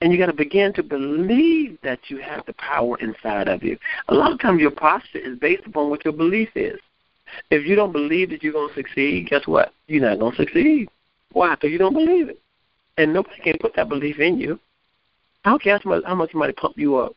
And 0.00 0.12
you 0.12 0.18
got 0.18 0.26
to 0.26 0.34
begin 0.34 0.72
to 0.74 0.82
believe 0.82 1.78
that 1.82 1.98
you 2.08 2.18
have 2.18 2.44
the 2.46 2.52
power 2.54 2.98
inside 2.98 3.48
of 3.48 3.62
you. 3.62 3.78
A 4.08 4.14
lot 4.14 4.32
of 4.32 4.40
times 4.40 4.60
your 4.60 4.70
posture 4.70 5.18
is 5.18 5.38
based 5.38 5.66
upon 5.66 5.88
what 5.88 6.04
your 6.04 6.12
belief 6.12 6.50
is. 6.54 6.78
If 7.50 7.66
you 7.66 7.74
don't 7.76 7.92
believe 7.92 8.30
that 8.30 8.42
you're 8.42 8.52
going 8.52 8.68
to 8.68 8.74
succeed, 8.74 9.28
guess 9.28 9.46
what? 9.46 9.72
You're 9.86 10.02
not 10.02 10.18
going 10.18 10.32
to 10.32 10.38
succeed. 10.38 10.88
Why? 11.32 11.54
Because 11.54 11.70
you 11.70 11.78
don't 11.78 11.94
believe 11.94 12.28
it. 12.28 12.40
And 12.98 13.12
nobody 13.12 13.40
can 13.42 13.58
put 13.58 13.74
that 13.76 13.88
belief 13.88 14.18
in 14.18 14.38
you. 14.38 14.58
I 15.44 15.50
don't 15.50 15.62
care 15.62 15.78
how 15.82 15.90
much, 15.90 16.04
how 16.04 16.14
much 16.14 16.32
somebody 16.32 16.52
pump 16.52 16.76
you 16.76 16.96
up. 16.96 17.14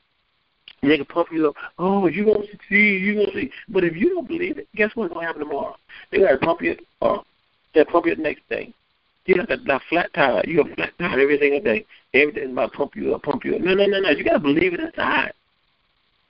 They 0.82 0.98
can 0.98 1.06
pump 1.06 1.30
you 1.32 1.50
up. 1.50 1.56
Oh, 1.78 2.08
you're 2.08 2.26
going 2.26 2.42
to 2.42 2.52
succeed. 2.52 3.02
You're 3.02 3.16
going 3.16 3.28
to 3.28 3.34
succeed. 3.34 3.52
But 3.68 3.84
if 3.84 3.96
you 3.96 4.10
don't 4.10 4.28
believe 4.28 4.58
it, 4.58 4.68
guess 4.76 4.92
what's 4.96 5.14
going 5.14 5.26
to 5.26 5.28
happen 5.28 5.42
tomorrow? 5.48 5.76
They 6.12 6.20
got 6.20 6.32
to 6.32 6.38
pump 6.38 6.62
you 6.62 6.78
up. 7.02 7.26
They'll 7.74 7.86
pump 7.86 8.06
you 8.06 8.16
the 8.16 8.22
next 8.22 8.48
day. 8.50 8.74
You 9.30 9.36
got 9.36 9.50
that, 9.50 9.64
that 9.66 9.82
flat 9.90 10.12
tire. 10.16 10.42
You 10.48 10.64
got 10.64 10.76
flat 10.76 10.92
tire 10.98 11.20
every 11.20 11.38
single 11.38 11.62
day. 11.62 11.86
Everything's 12.16 12.52
about 12.52 12.74
pump 12.74 12.96
you 12.96 13.14
up, 13.14 13.22
pump 13.22 13.46
you 13.46 13.54
up. 13.56 13.62
No, 13.62 13.76
no, 13.76 13.86
no, 13.86 14.00
no. 14.00 14.10
You 14.10 14.24
got 14.24 14.34
to 14.34 14.40
believe 14.40 14.74
it 14.74 14.80
inside. 14.80 15.34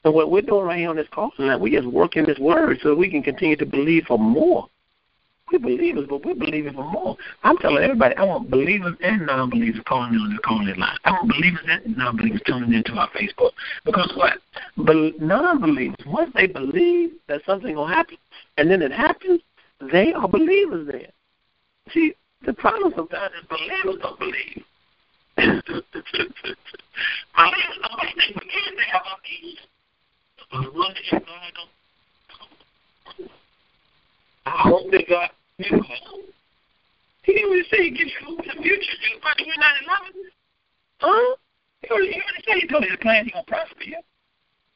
And 0.03 0.13
what 0.13 0.29
we're 0.29 0.41
doing 0.41 0.65
right 0.65 0.79
here 0.79 0.89
on 0.89 0.97
this 0.97 1.07
call 1.09 1.31
tonight, 1.37 1.61
we 1.61 1.71
just 1.71 1.87
working 1.87 2.25
this 2.25 2.37
word 2.39 2.77
so 2.83 2.93
we 2.93 3.09
can 3.09 3.23
continue 3.23 3.55
to 3.55 3.65
believe 3.65 4.03
for 4.05 4.19
more. 4.19 4.67
We're 5.49 5.59
believers, 5.59 6.07
but 6.09 6.25
we're 6.25 6.35
believing 6.35 6.73
for 6.73 6.83
more. 6.83 7.15
I'm 7.43 7.57
telling 7.59 7.85
everybody, 7.85 8.17
I 8.17 8.25
want 8.25 8.51
believers 8.51 8.95
and 9.01 9.25
non-believers 9.25 9.81
calling 9.87 10.15
in 10.15 10.19
on 10.19 10.33
the 10.35 10.41
calling 10.41 10.77
line. 10.77 10.97
I 11.05 11.11
want 11.11 11.29
believers 11.29 11.63
and 11.69 11.95
non-believers 11.95 12.41
tuning 12.45 12.73
into 12.73 12.91
our 12.95 13.09
Facebook. 13.11 13.51
Because 13.85 14.11
what? 14.17 14.39
non-believers, 14.75 16.05
once 16.05 16.31
they 16.35 16.47
believe 16.47 17.11
that 17.29 17.45
something 17.45 17.77
will 17.77 17.87
happen, 17.87 18.17
and 18.57 18.69
then 18.69 18.81
it 18.81 18.91
happens, 18.91 19.39
they 19.89 20.11
are 20.11 20.27
believers 20.27 20.85
then. 20.91 21.07
See, 21.93 22.13
the 22.45 22.53
problem 22.53 22.93
sometimes 22.95 23.33
is 23.39 23.47
believers 23.47 24.01
don't 24.01 24.19
believe. 24.19 24.63
believers 25.37 25.83
don't 27.35 27.99
believe 27.99 28.35
because 28.35 28.73
they 28.75 28.89
have 28.91 29.03
need. 29.29 29.59
But 30.51 30.73
one 30.75 30.93
day 30.93 31.11
God 31.11 31.53
don't. 31.55 31.69
I 34.45 34.51
hope 34.63 34.91
that 34.91 35.07
God 35.07 35.29
know. 35.59 35.81
He 37.23 37.33
didn't 37.33 37.51
really 37.51 37.65
say 37.69 37.83
he 37.83 37.91
gives 37.91 38.11
you 38.19 38.25
hope 38.25 38.39
in 38.39 38.47
the 38.47 38.63
future. 38.63 38.95
You 39.11 39.19
about 39.19 39.37
to 39.37 39.43
win 39.43 39.59
9 39.59 39.71
Huh? 40.99 41.35
He 41.81 41.89
already, 41.89 42.21
said 42.47 42.57
he 42.59 42.67
told 42.67 42.83
you 42.83 42.91
the 42.91 42.97
plan 42.97 43.25
he's 43.25 43.33
to 43.33 43.43
prosper 43.47 43.83
you 43.83 43.97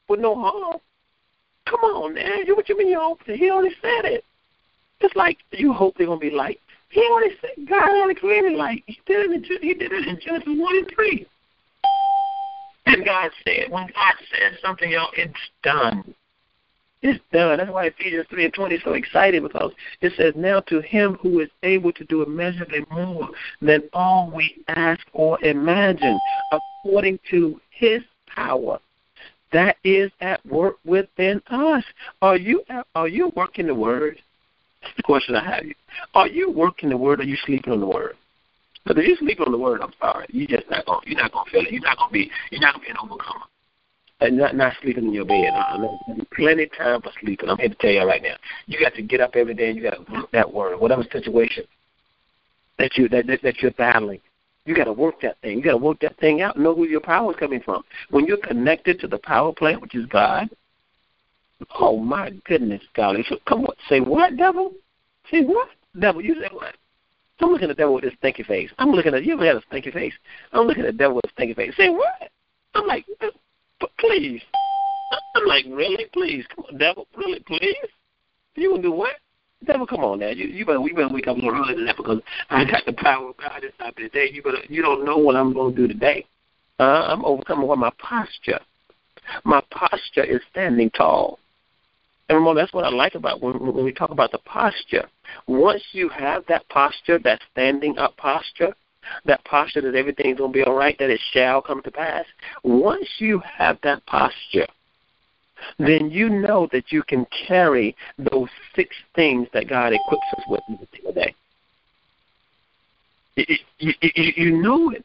with 0.08 0.20
no 0.20 0.34
harm. 0.34 0.78
Come 1.66 1.80
on, 1.80 2.14
man. 2.14 2.46
You, 2.46 2.54
what 2.54 2.68
you 2.68 2.78
mean 2.78 2.88
you 2.88 3.00
hope? 3.00 3.20
He 3.26 3.50
already 3.50 3.74
said 3.82 4.04
it. 4.04 4.24
It's 5.00 5.16
like 5.16 5.38
you 5.50 5.72
hope 5.72 5.96
they're 5.96 6.06
to 6.06 6.16
be 6.16 6.30
light. 6.30 6.60
He 6.94 7.00
already 7.10 7.34
said 7.40 7.68
God 7.68 7.88
already 7.88 8.14
created 8.14 8.52
light. 8.52 8.84
He 8.86 9.00
did 9.04 9.28
it 9.28 9.34
in, 9.34 9.42
he 9.60 9.74
did 9.74 9.90
it 9.90 10.06
in 10.06 10.16
Genesis 10.24 10.46
1 10.46 10.76
and 10.76 10.92
3. 10.94 11.26
And 12.86 13.04
God 13.04 13.30
said, 13.44 13.70
when 13.70 13.88
God 13.88 14.14
says 14.30 14.60
something, 14.62 14.92
y'all, 14.92 15.08
it's 15.16 15.34
done. 15.64 16.14
It's 17.02 17.18
done. 17.32 17.58
That's 17.58 17.70
why 17.70 17.86
Ephesians 17.86 18.26
3 18.30 18.44
and 18.44 18.54
20 18.54 18.74
is 18.76 18.80
so 18.84 18.92
excited 18.92 19.42
because 19.42 19.72
it 20.02 20.12
says, 20.16 20.34
Now 20.36 20.60
to 20.60 20.80
him 20.82 21.18
who 21.20 21.40
is 21.40 21.48
able 21.64 21.92
to 21.92 22.04
do 22.04 22.22
immeasurably 22.22 22.86
more 22.92 23.28
than 23.60 23.82
all 23.92 24.30
we 24.32 24.62
ask 24.68 25.04
or 25.12 25.42
imagine, 25.44 26.20
according 26.52 27.18
to 27.30 27.60
his 27.70 28.02
power 28.28 28.78
that 29.52 29.76
is 29.84 30.10
at 30.20 30.44
work 30.46 30.76
within 30.84 31.40
us. 31.48 31.84
Are 32.22 32.36
you 32.36 32.62
are 32.94 33.08
you 33.08 33.32
working 33.36 33.68
the 33.68 33.74
word? 33.74 34.20
The 34.96 35.02
question 35.02 35.34
I 35.34 35.44
have 35.44 35.64
you. 35.64 35.74
Are 36.14 36.28
you 36.28 36.50
working 36.50 36.88
the 36.88 36.96
word 36.96 37.20
or 37.20 37.22
are 37.22 37.26
you 37.26 37.36
sleeping 37.44 37.72
on 37.72 37.80
the 37.80 37.86
word? 37.86 38.16
Because 38.84 39.02
if 39.02 39.08
you 39.08 39.16
sleep 39.16 39.40
on 39.40 39.50
the 39.50 39.58
word, 39.58 39.80
I'm 39.80 39.92
sorry, 39.98 40.26
you 40.30 40.46
just 40.46 40.68
not 40.70 40.84
gonna 40.86 41.00
you're 41.06 41.20
not 41.20 41.32
gonna 41.32 41.50
feel 41.50 41.62
it. 41.62 41.72
You're 41.72 41.82
not 41.82 41.96
gonna 41.96 42.12
be 42.12 42.30
you're 42.50 42.60
not 42.60 42.74
gonna 42.74 42.84
be 42.84 42.90
an 42.90 42.96
overcomer. 43.02 43.44
And 44.20 44.38
not 44.38 44.54
not 44.54 44.74
sleeping 44.82 45.04
in 45.04 45.12
your 45.12 45.24
bed. 45.24 45.52
Uh, 45.54 45.88
plenty 46.34 46.64
of 46.64 46.76
time 46.76 47.02
for 47.02 47.10
sleeping. 47.20 47.48
I'm 47.48 47.58
here 47.58 47.70
to 47.70 47.74
tell 47.76 47.90
you 47.90 48.04
right 48.04 48.22
now. 48.22 48.36
You 48.66 48.78
got 48.78 48.94
to 48.94 49.02
get 49.02 49.20
up 49.20 49.34
every 49.34 49.54
day 49.54 49.68
and 49.68 49.76
you 49.76 49.82
got 49.82 50.06
to 50.06 50.12
work 50.12 50.30
that 50.32 50.52
word, 50.52 50.78
whatever 50.78 51.04
situation 51.10 51.64
that 52.78 52.96
you 52.96 53.08
that, 53.08 53.26
that 53.26 53.42
that 53.42 53.62
you're 53.62 53.72
battling. 53.72 54.20
You 54.66 54.74
got 54.74 54.84
to 54.84 54.92
work 54.92 55.20
that 55.22 55.38
thing. 55.42 55.58
You 55.58 55.64
got 55.64 55.72
to 55.72 55.76
work 55.76 56.00
that 56.00 56.16
thing 56.18 56.40
out. 56.40 56.58
Know 56.58 56.74
who 56.74 56.86
your 56.86 57.00
power 57.00 57.32
is 57.32 57.38
coming 57.38 57.60
from. 57.60 57.82
When 58.10 58.24
you're 58.24 58.38
connected 58.38 58.98
to 59.00 59.06
the 59.06 59.18
power 59.18 59.52
plant, 59.52 59.82
which 59.82 59.94
is 59.94 60.06
God. 60.06 60.48
Oh 61.78 61.96
my 61.96 62.30
goodness, 62.46 62.82
golly! 62.94 63.24
So 63.28 63.36
come 63.46 63.64
on, 63.64 63.74
say 63.88 64.00
what, 64.00 64.36
devil? 64.36 64.72
Say 65.30 65.42
what, 65.42 65.68
devil? 65.98 66.22
You 66.22 66.34
say 66.40 66.48
what? 66.52 66.74
I'm 67.40 67.50
looking 67.50 67.70
at 67.70 67.76
the 67.76 67.80
devil 67.80 67.94
with 67.94 68.04
his 68.04 68.12
stinky 68.18 68.42
face. 68.42 68.70
I'm 68.78 68.90
looking 68.90 69.14
at 69.14 69.24
you 69.24 69.34
ever 69.34 69.44
had 69.44 69.56
a 69.56 69.62
stinky 69.68 69.90
face? 69.90 70.12
I'm 70.52 70.66
looking 70.66 70.84
at 70.84 70.92
the 70.92 70.98
devil 70.98 71.16
with 71.16 71.26
a 71.26 71.30
stinky 71.30 71.54
face. 71.54 71.74
Say 71.76 71.88
what? 71.88 72.30
I'm 72.74 72.86
like, 72.86 73.06
please. 73.98 74.42
I'm 75.36 75.46
like, 75.46 75.64
really? 75.68 76.06
Please, 76.12 76.44
come 76.54 76.64
on, 76.70 76.78
devil, 76.78 77.06
really, 77.16 77.40
please. 77.40 77.76
You 78.54 78.70
gonna 78.70 78.82
do 78.82 78.92
what? 78.92 79.16
Devil, 79.64 79.86
come 79.86 80.04
on 80.04 80.20
now. 80.20 80.28
You 80.28 80.46
you 80.46 80.64
better 80.66 80.80
we 80.80 80.92
better 80.92 81.12
wake 81.12 81.26
up 81.26 81.36
little 81.36 81.54
earlier 81.54 81.76
than 81.76 81.86
that 81.86 81.96
because 81.96 82.20
I 82.50 82.64
got 82.64 82.84
the 82.86 82.92
power 82.92 83.30
of 83.30 83.36
God 83.36 83.64
inside 83.64 83.96
me 83.96 84.04
today. 84.04 84.30
You 84.32 84.42
better 84.42 84.58
you 84.68 84.82
don't 84.82 85.04
know 85.04 85.16
what 85.16 85.36
I'm 85.36 85.52
gonna 85.52 85.74
do 85.74 85.88
today. 85.88 86.26
Uh, 86.78 87.06
I'm 87.08 87.24
overcoming 87.24 87.68
with 87.68 87.78
my 87.78 87.90
posture. 87.98 88.60
My 89.44 89.62
posture 89.70 90.24
is 90.24 90.40
standing 90.50 90.90
tall. 90.90 91.38
And 92.28 92.38
remember, 92.38 92.60
that's 92.60 92.72
what 92.72 92.84
I 92.84 92.88
like 92.88 93.14
about 93.14 93.42
when, 93.42 93.58
when 93.58 93.84
we 93.84 93.92
talk 93.92 94.10
about 94.10 94.32
the 94.32 94.38
posture. 94.38 95.08
Once 95.46 95.82
you 95.92 96.08
have 96.08 96.44
that 96.48 96.66
posture, 96.68 97.18
that 97.18 97.40
standing 97.52 97.98
up 97.98 98.16
posture, 98.16 98.74
that 99.26 99.44
posture 99.44 99.82
that 99.82 99.94
everything's 99.94 100.38
going 100.38 100.52
to 100.52 100.58
be 100.58 100.64
all 100.64 100.74
right, 100.74 100.96
that 100.98 101.10
it 101.10 101.20
shall 101.32 101.60
come 101.60 101.82
to 101.82 101.90
pass, 101.90 102.24
once 102.62 103.06
you 103.18 103.40
have 103.40 103.78
that 103.82 104.04
posture, 104.06 104.66
then 105.78 106.10
you 106.10 106.28
know 106.28 106.68
that 106.72 106.90
you 106.90 107.02
can 107.02 107.26
carry 107.46 107.94
those 108.18 108.48
six 108.74 108.94
things 109.14 109.48
that 109.52 109.68
God 109.68 109.92
equips 109.92 110.26
us 110.36 110.44
with 110.48 110.60
every 110.72 110.88
single 110.92 111.12
day. 111.12 111.34
You, 113.36 113.56
you, 113.78 114.32
you 114.36 114.62
know 114.62 114.90
it. 114.90 115.04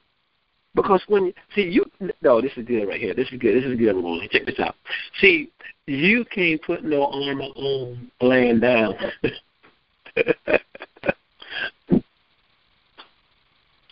Because 0.82 1.04
when 1.08 1.34
see 1.54 1.64
you 1.64 1.84
no, 2.22 2.40
this 2.42 2.54
is 2.56 2.66
good 2.66 2.88
right 2.88 3.02
here. 3.02 3.14
This 3.14 3.28
is 3.32 3.40
good. 3.40 3.62
This 3.62 3.70
is 3.70 3.78
good. 3.78 3.96
Rolling. 3.96 4.30
Check 4.32 4.46
this 4.46 4.60
out. 4.60 4.76
See, 5.20 5.52
you 5.88 6.24
can't 6.26 6.62
put 6.62 6.86
no 6.86 7.08
armor 7.08 7.44
on 7.44 8.10
laying 8.22 8.62
down. 8.62 8.96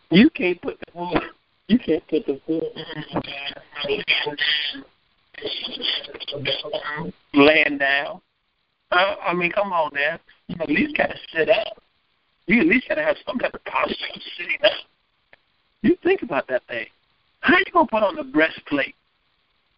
you 0.09 0.29
can't 0.29 0.61
put 0.61 0.79
the 0.79 0.85
full 0.93 1.19
you 1.67 1.77
can't 1.77 2.07
put 2.07 2.25
the 2.25 2.39
full 2.45 2.71
laying 7.33 7.77
down. 7.77 8.21
Uh, 8.91 9.15
I 9.21 9.33
mean, 9.33 9.51
come 9.51 9.73
on, 9.73 9.93
man. 9.93 10.19
You 10.47 10.55
at 10.61 10.69
least 10.69 10.95
got 10.95 11.07
to 11.07 11.17
sit 11.35 11.49
up. 11.49 11.83
You 12.45 12.61
at 12.61 12.67
least 12.67 12.87
got 12.87 12.95
to 12.95 13.03
have 13.03 13.17
some 13.25 13.37
type 13.39 13.53
of 13.53 13.65
posture 13.65 13.95
sitting 14.37 14.59
up. 14.63 14.71
You 15.81 15.97
think 16.03 16.21
about 16.21 16.47
that 16.47 16.63
thing. 16.67 16.87
How 17.41 17.57
you 17.57 17.65
gonna 17.71 17.87
put 17.87 18.03
on 18.03 18.15
the 18.15 18.23
breastplate, 18.23 18.95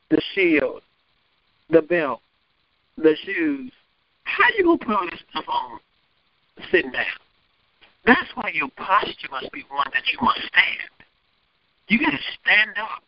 the 0.10 0.22
shield, 0.34 0.82
the 1.70 1.82
belt, 1.82 2.22
the 2.98 3.16
shoes? 3.24 3.72
How 4.24 4.46
you 4.58 4.64
gonna 4.64 4.78
put 4.78 4.96
all 4.96 5.10
this 5.10 5.22
stuff 5.30 5.46
on 5.48 5.80
sitting 6.72 6.92
down? 6.92 7.06
That's 8.06 8.30
why 8.36 8.52
your 8.54 8.70
posture 8.78 9.28
must 9.30 9.52
be 9.52 9.66
one 9.70 9.88
that 9.94 10.04
you 10.12 10.18
must 10.22 10.40
stand. 10.40 10.90
You 11.90 12.00
gotta 12.00 12.20
stand 12.42 12.78
up. 12.78 13.04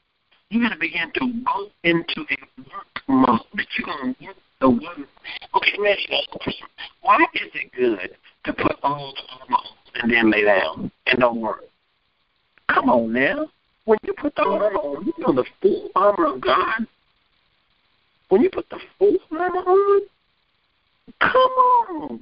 You 0.50 0.62
gotta 0.62 0.80
begin 0.80 1.12
to 1.14 1.34
go 1.46 1.70
into 1.84 2.22
a 2.22 2.62
work 2.70 3.02
mode 3.08 3.40
that 3.56 3.68
you're 3.78 3.88
gonna 3.88 4.16
work 4.22 4.36
the 4.60 4.70
work. 4.70 5.08
Okay, 5.56 5.72
let 5.72 5.82
me 5.82 5.90
ask 5.90 6.10
you 6.10 6.40
question. 6.40 6.68
Why 7.02 7.18
is 7.34 7.50
it 7.54 7.72
good 7.72 8.18
to 8.46 8.54
put 8.54 8.78
all 8.84 9.14
the 9.16 9.22
armor 9.40 9.56
on 9.56 10.04
and 10.04 10.12
then 10.12 10.30
lay 10.30 10.44
down 10.44 10.92
and 11.08 11.20
don't 11.20 11.40
work? 11.40 11.64
Come 12.74 12.90
on 12.90 13.14
now. 13.14 13.48
When 13.86 13.98
you 14.04 14.14
put 14.14 14.36
the 14.36 14.44
armor 14.44 14.74
on, 14.76 15.06
you 15.06 15.14
know 15.20 15.34
the 15.34 15.46
full 15.62 15.90
armor 15.96 16.36
of 16.36 16.42
God. 16.42 16.88
When 18.30 18.42
you 18.42 18.50
put 18.50 18.70
the 18.70 18.80
full 18.98 19.18
armor 19.32 19.60
on, 19.60 20.02
come 21.20 21.32
on. 21.32 22.20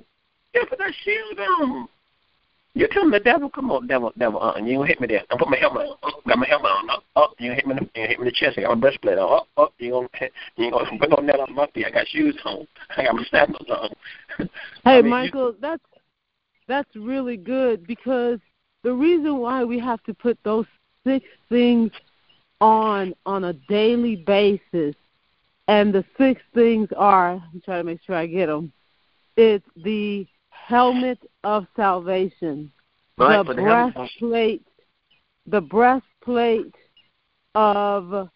You 0.53 0.65
put 0.67 0.79
that 0.79 0.93
shield 1.03 1.39
on. 1.39 1.87
You 2.75 2.87
telling 2.91 3.11
the 3.11 3.19
devil, 3.19 3.49
come 3.49 3.71
on, 3.71 3.87
devil, 3.87 4.13
devil, 4.17 4.41
uh, 4.41 4.57
you 4.57 4.81
hit 4.83 5.01
me 5.01 5.07
there. 5.07 5.23
I 5.29 5.37
put 5.37 5.49
my 5.49 5.57
helmet 5.57 5.87
on. 5.87 5.97
Uh, 6.03 6.11
got 6.27 6.37
my 6.37 6.47
helmet 6.47 6.71
on. 6.71 6.89
Uh, 6.89 7.19
uh, 7.19 7.27
you 7.39 7.51
hit 7.51 7.67
me, 7.67 7.73
in 7.73 7.77
the, 7.77 7.99
you 7.99 8.07
hit 8.07 8.19
me 8.19 8.21
in 8.21 8.25
the 8.25 8.31
chest. 8.31 8.57
I 8.57 8.61
got 8.61 8.69
my 8.69 8.79
breastplate 8.79 9.17
on. 9.17 9.41
Uh, 9.57 9.63
uh, 9.63 9.67
you 9.79 9.91
gonna, 9.91 10.07
you 10.55 10.71
gonna 10.71 10.97
put 10.97 11.09
no 11.09 11.17
net 11.17 11.39
on 11.39 11.53
my 11.53 11.67
feet. 11.73 11.87
I 11.87 11.91
got 11.91 12.07
shoes 12.07 12.37
on. 12.45 12.67
I 12.95 13.03
got 13.03 13.15
my 13.15 13.25
sandals 13.29 13.67
on. 13.69 13.89
hey, 14.37 14.47
I 14.83 15.01
mean, 15.01 15.09
Michael, 15.09 15.47
you, 15.47 15.57
that's 15.59 15.83
that's 16.67 16.95
really 16.95 17.37
good 17.37 17.85
because 17.87 18.39
the 18.83 18.93
reason 18.93 19.37
why 19.37 19.63
we 19.63 19.79
have 19.79 20.01
to 20.03 20.13
put 20.13 20.37
those 20.43 20.65
six 21.05 21.25
things 21.49 21.91
on 22.61 23.13
on 23.25 23.45
a 23.45 23.53
daily 23.53 24.17
basis. 24.17 24.95
And 25.67 25.93
the 25.93 26.03
six 26.17 26.41
things 26.53 26.89
are, 26.97 27.33
I'm 27.33 27.61
trying 27.63 27.81
to 27.81 27.83
make 27.83 28.01
sure 28.01 28.15
I 28.15 28.25
get 28.25 28.47
them. 28.47 28.73
It's 29.37 29.65
the 29.83 30.25
helmet 30.49 31.19
of 31.43 31.67
salvation, 31.75 32.71
Right, 33.17 33.45
the 33.45 33.53
breastplate, 33.53 34.65
the 35.45 35.61
breastplate 35.61 36.75
of 37.55 38.29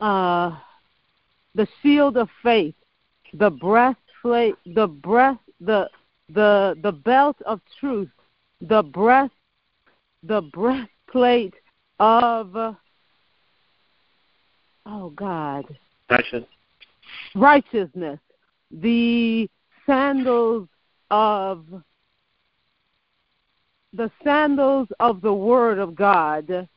uh, 0.00 0.58
the 1.54 1.68
shield 1.82 2.16
of 2.16 2.28
faith, 2.42 2.74
the 3.34 3.50
breastplate, 3.50 4.54
the 4.66 4.86
breast, 4.86 5.40
the 5.60 5.88
the 6.32 6.78
the 6.82 6.92
belt 6.92 7.36
of 7.46 7.60
truth, 7.78 8.08
the 8.60 8.82
breast, 8.82 9.32
the 10.22 10.42
breastplate 10.52 11.54
of 11.98 12.76
oh 14.86 15.10
God, 15.10 15.64
Gotcha. 16.08 16.46
righteousness, 17.34 18.18
the 18.70 19.48
sandals 19.86 20.68
of 21.10 21.64
the 23.92 24.10
sandals 24.22 24.88
of 25.00 25.20
the 25.20 25.32
word 25.32 25.78
of 25.78 25.94
God 25.96 26.68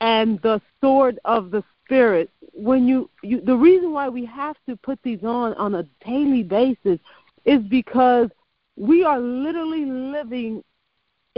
and 0.00 0.40
the 0.42 0.60
sword 0.80 1.18
of 1.24 1.50
the 1.50 1.62
spirit. 1.84 2.30
When 2.52 2.86
you, 2.86 3.08
you 3.22 3.40
the 3.40 3.56
reason 3.56 3.92
why 3.92 4.08
we 4.08 4.24
have 4.26 4.56
to 4.68 4.76
put 4.76 4.98
these 5.02 5.22
on 5.22 5.54
on 5.54 5.76
a 5.76 5.86
daily 6.04 6.42
basis 6.42 6.98
is 7.44 7.62
because 7.62 8.28
we 8.76 9.04
are 9.04 9.20
literally 9.20 9.84
living 9.84 10.62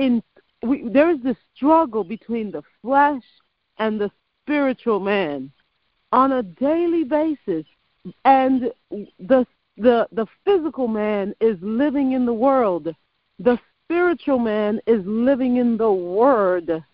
in 0.02 0.22
we, 0.62 0.88
there 0.88 1.10
is 1.10 1.20
this 1.22 1.36
struggle 1.54 2.04
between 2.04 2.50
the 2.50 2.62
flesh 2.82 3.24
and 3.78 4.00
the 4.00 4.10
spiritual 4.42 5.00
man 5.00 5.50
on 6.12 6.32
a 6.32 6.42
daily 6.42 7.04
basis. 7.04 7.64
And 8.24 8.72
the 9.18 9.46
the 9.76 10.08
the 10.12 10.26
physical 10.44 10.88
man 10.88 11.34
is 11.40 11.56
living 11.60 12.12
in 12.12 12.26
the 12.26 12.34
world. 12.34 12.94
The 13.38 13.58
spiritual 13.84 14.38
man 14.38 14.80
is 14.86 15.02
living 15.06 15.56
in 15.56 15.76
the 15.76 15.92
word. 15.92 16.84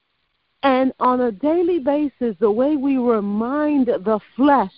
And 0.62 0.92
on 1.00 1.20
a 1.20 1.32
daily 1.32 1.78
basis 1.78 2.36
the 2.40 2.50
way 2.50 2.76
we 2.76 2.98
remind 2.98 3.86
the 3.86 4.20
flesh 4.36 4.74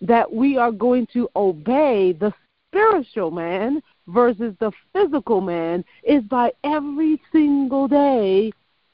that 0.00 0.32
we 0.32 0.56
are 0.56 0.72
going 0.72 1.06
to 1.12 1.28
obey 1.34 2.12
the 2.12 2.32
spiritual 2.68 3.30
man 3.30 3.82
versus 4.08 4.54
the 4.58 4.72
physical 4.92 5.40
man 5.40 5.84
is 6.02 6.22
by 6.24 6.50
every 6.64 7.20
single 7.30 7.86
day 7.86 8.50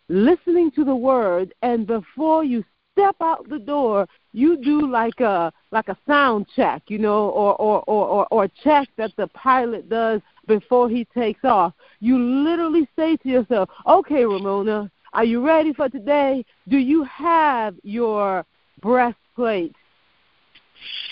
listening 0.08 0.70
to 0.70 0.84
the 0.84 0.94
word 0.94 1.54
and 1.62 1.86
before 1.86 2.44
you 2.44 2.62
step 2.92 3.16
out 3.20 3.48
the 3.48 3.58
door 3.58 4.06
you 4.32 4.56
do 4.56 4.86
like 4.90 5.18
a 5.20 5.52
like 5.72 5.88
a 5.88 5.96
sound 6.06 6.46
check 6.54 6.82
you 6.88 6.98
know 6.98 7.28
or 7.30 7.54
or 7.60 7.82
or 7.86 8.06
or, 8.06 8.26
or 8.30 8.48
check 8.62 8.88
that 8.96 9.10
the 9.16 9.26
pilot 9.28 9.88
does 9.88 10.20
before 10.46 10.90
he 10.90 11.06
takes 11.06 11.42
off. 11.44 11.72
You 12.00 12.18
literally 12.18 12.86
say 12.96 13.16
to 13.16 13.28
yourself 13.28 13.70
okay 13.86 14.24
ramona 14.24 14.90
are 15.14 15.24
you 15.24 15.46
ready 15.46 15.72
for 15.72 15.88
today? 15.88 16.44
Do 16.68 16.76
you 16.76 17.04
have 17.04 17.76
your 17.84 18.44
breastplate? 18.82 19.76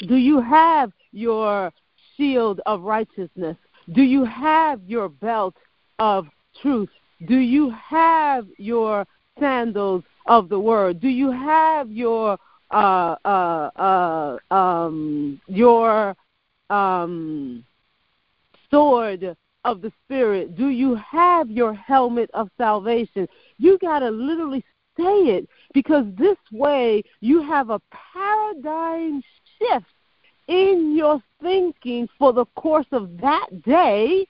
Do 0.09 0.16
you 0.16 0.40
have 0.40 0.90
your 1.12 1.73
shield 2.16 2.61
of 2.66 2.82
righteousness 2.82 3.56
do 3.93 4.03
you 4.03 4.25
have 4.25 4.81
your 4.87 5.09
belt 5.09 5.55
of 5.99 6.27
truth 6.61 6.89
do 7.27 7.39
you 7.39 7.71
have 7.71 8.47
your 8.59 9.07
sandals 9.39 10.03
of 10.27 10.49
the 10.49 10.59
word? 10.59 11.01
Do 11.01 11.09
you 11.09 11.31
have 11.31 11.91
your 11.91 12.39
uh, 12.71 13.17
uh, 13.25 13.71
uh, 13.77 14.55
um, 14.55 15.41
your 15.47 16.17
um, 16.71 17.64
sword 18.71 19.37
of 19.64 19.83
the 19.83 19.92
spirit? 20.05 20.57
Do 20.57 20.68
you 20.68 20.97
have 20.97 21.51
your 21.51 21.75
helmet 21.75 22.31
of 22.35 22.49
salvation? 22.59 23.29
You 23.59 23.79
got 23.79 24.01
to 24.01 24.11
literally 24.11 24.64
say 24.97 25.37
it 25.37 25.49
because 25.75 26.07
this 26.18 26.38
way 26.51 27.05
you 27.21 27.42
have 27.42 27.71
a 27.71 27.81
paradigm 28.12 29.23
shift 29.59 29.87
in 30.48 30.96
your 30.96 31.22
thinking 31.40 32.09
for 32.18 32.33
the 32.33 32.44
course 32.57 32.87
of 32.92 33.18
that 33.20 33.62
day 33.62 34.26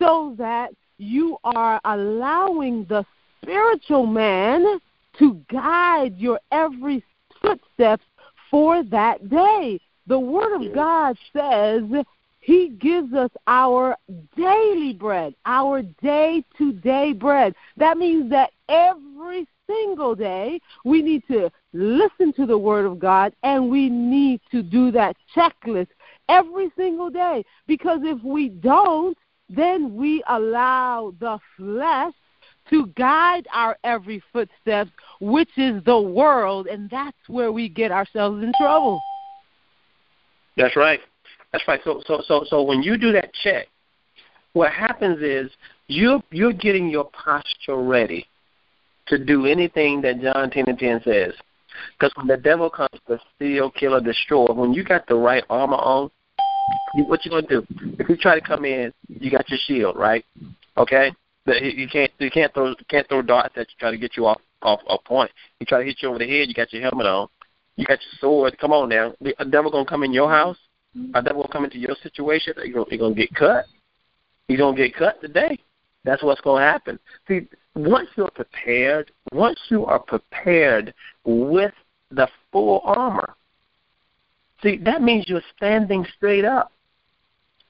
so 0.00 0.34
that 0.38 0.70
you 0.98 1.38
are 1.44 1.80
allowing 1.84 2.84
the 2.84 3.04
spiritual 3.42 4.06
man 4.06 4.78
to 5.18 5.40
guide 5.50 6.16
your 6.16 6.40
every 6.52 7.02
footsteps 7.40 8.04
for 8.50 8.82
that 8.84 9.28
day. 9.28 9.80
The 10.06 10.18
Word 10.18 10.60
of 10.60 10.74
God 10.74 11.16
says 11.32 11.82
He 12.40 12.70
gives 12.80 13.12
us 13.14 13.30
our 13.46 13.96
daily 14.36 14.92
bread, 14.92 15.34
our 15.46 15.82
day 15.82 16.44
to 16.58 16.72
day 16.72 17.12
bread. 17.12 17.54
That 17.76 17.96
means 17.96 18.30
that 18.30 18.50
every 18.68 19.46
single 19.70 20.14
day 20.14 20.60
we 20.84 21.02
need 21.02 21.22
to 21.28 21.50
listen 21.72 22.32
to 22.34 22.46
the 22.46 22.58
Word 22.58 22.86
of 22.86 22.98
God 22.98 23.34
and 23.42 23.70
we 23.70 23.88
need 23.88 24.40
to 24.50 24.62
do 24.62 24.90
that 24.92 25.16
checklist 25.34 25.88
every 26.28 26.70
single 26.76 27.10
day. 27.10 27.44
Because 27.66 28.00
if 28.02 28.22
we 28.24 28.48
don't, 28.48 29.16
then 29.48 29.94
we 29.96 30.22
allow 30.28 31.12
the 31.20 31.38
flesh 31.56 32.14
to 32.70 32.86
guide 32.96 33.46
our 33.52 33.76
every 33.82 34.22
footsteps, 34.32 34.90
which 35.20 35.50
is 35.56 35.82
the 35.84 36.00
world, 36.00 36.68
and 36.68 36.88
that's 36.88 37.16
where 37.26 37.50
we 37.50 37.68
get 37.68 37.90
ourselves 37.90 38.42
in 38.42 38.52
trouble. 38.60 39.00
That's 40.56 40.76
right. 40.76 41.00
That's 41.52 41.66
right. 41.66 41.80
So 41.82 42.00
so 42.06 42.22
so 42.26 42.44
so 42.48 42.62
when 42.62 42.82
you 42.82 42.96
do 42.96 43.12
that 43.12 43.32
check, 43.42 43.66
what 44.52 44.72
happens 44.72 45.20
is 45.20 45.50
you're 45.88 46.22
you're 46.30 46.52
getting 46.52 46.88
your 46.88 47.10
posture 47.10 47.76
ready 47.82 48.29
to 49.10 49.22
do 49.22 49.46
anything 49.46 50.00
that 50.02 50.20
John 50.20 50.50
ten 50.50 50.64
and 50.66 50.78
ten 50.78 51.00
says. 51.04 51.34
Because 51.98 52.12
when 52.16 52.26
the 52.26 52.36
devil 52.36 52.68
comes 52.70 52.98
to 53.06 53.18
steal, 53.36 53.70
kill, 53.70 53.94
or 53.94 54.00
destroy, 54.00 54.46
when 54.46 54.72
you 54.72 54.84
got 54.84 55.06
the 55.06 55.14
right 55.14 55.44
armor 55.48 55.76
on, 55.76 56.10
you, 56.94 57.04
what 57.04 57.24
you 57.24 57.30
gonna 57.30 57.46
do? 57.46 57.66
If 57.98 58.08
you 58.08 58.16
try 58.16 58.38
to 58.38 58.46
come 58.46 58.64
in, 58.64 58.92
you 59.08 59.30
got 59.30 59.48
your 59.48 59.58
shield, 59.66 59.96
right? 59.96 60.24
Okay. 60.76 61.12
You 61.46 61.88
can't 61.88 62.10
you 62.18 62.30
can't 62.30 62.52
throw 62.54 62.74
can't 62.88 63.08
throw 63.08 63.22
darts 63.22 63.54
that 63.56 63.68
you 63.68 63.74
try 63.78 63.90
to 63.90 63.98
get 63.98 64.16
you 64.16 64.26
off 64.26 64.40
off 64.62 64.80
off 64.86 65.02
point. 65.04 65.30
You 65.58 65.66
try 65.66 65.80
to 65.80 65.84
hit 65.84 65.98
you 66.00 66.08
over 66.08 66.18
the 66.18 66.28
head, 66.28 66.48
you 66.48 66.54
got 66.54 66.72
your 66.72 66.82
helmet 66.82 67.06
on, 67.06 67.28
you 67.76 67.86
got 67.86 67.98
your 68.00 68.18
sword. 68.20 68.58
Come 68.58 68.72
on 68.72 68.88
now, 68.88 69.14
the 69.20 69.34
devil 69.50 69.70
gonna 69.70 69.86
come 69.86 70.02
in 70.04 70.12
your 70.12 70.30
house. 70.30 70.56
A 71.14 71.22
devil 71.22 71.42
gonna 71.42 71.52
come 71.52 71.64
into 71.64 71.78
your 71.78 71.96
situation. 72.02 72.54
You're 72.56 72.72
gonna, 72.72 72.86
you're 72.90 72.98
gonna 72.98 73.14
get 73.14 73.34
cut. 73.34 73.64
You're 74.48 74.58
gonna 74.58 74.76
get 74.76 74.94
cut 74.94 75.20
today. 75.20 75.58
That's 76.04 76.22
what's 76.22 76.40
gonna 76.40 76.64
happen. 76.64 76.98
See, 77.26 77.48
once 77.74 78.08
you're 78.16 78.30
prepared, 78.30 79.10
once 79.32 79.58
you 79.68 79.86
are 79.86 79.98
prepared 79.98 80.92
with 81.24 81.72
the 82.10 82.28
full 82.50 82.80
armor, 82.84 83.34
see 84.62 84.76
that 84.78 85.02
means 85.02 85.28
you're 85.28 85.42
standing 85.56 86.06
straight 86.16 86.44
up 86.44 86.72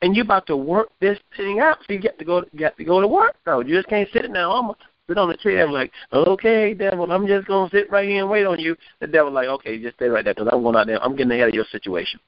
and 0.02 0.16
you're 0.16 0.24
about 0.24 0.46
to 0.46 0.56
work 0.56 0.88
this 1.00 1.18
thing 1.36 1.60
out. 1.60 1.78
So 1.86 1.92
you 1.92 1.98
get 1.98 2.18
to 2.18 2.24
go, 2.24 2.44
you 2.52 2.58
got 2.58 2.76
to 2.76 2.84
go 2.84 3.00
to 3.00 3.08
work. 3.08 3.36
though. 3.44 3.60
you 3.60 3.76
just 3.76 3.88
can't 3.88 4.08
sit 4.12 4.30
now. 4.30 4.52
I'm 4.52 4.66
gonna 4.66 4.76
sit 5.08 5.18
on 5.18 5.28
the 5.28 5.36
chair. 5.36 5.66
I'm 5.66 5.72
like, 5.72 5.92
okay, 6.12 6.74
devil, 6.74 7.10
I'm 7.10 7.26
just 7.26 7.46
gonna 7.46 7.70
sit 7.70 7.90
right 7.90 8.08
here 8.08 8.22
and 8.22 8.30
wait 8.30 8.46
on 8.46 8.58
you. 8.58 8.76
The 9.00 9.06
devil 9.06 9.32
like, 9.32 9.48
okay, 9.48 9.80
just 9.80 9.96
stay 9.96 10.06
right 10.06 10.24
there 10.24 10.34
because 10.34 10.48
I'm 10.50 10.62
going 10.62 10.76
out 10.76 10.86
there. 10.86 11.02
I'm 11.02 11.16
getting 11.16 11.32
ahead 11.32 11.48
of 11.48 11.54
your 11.54 11.66
situation. 11.70 12.20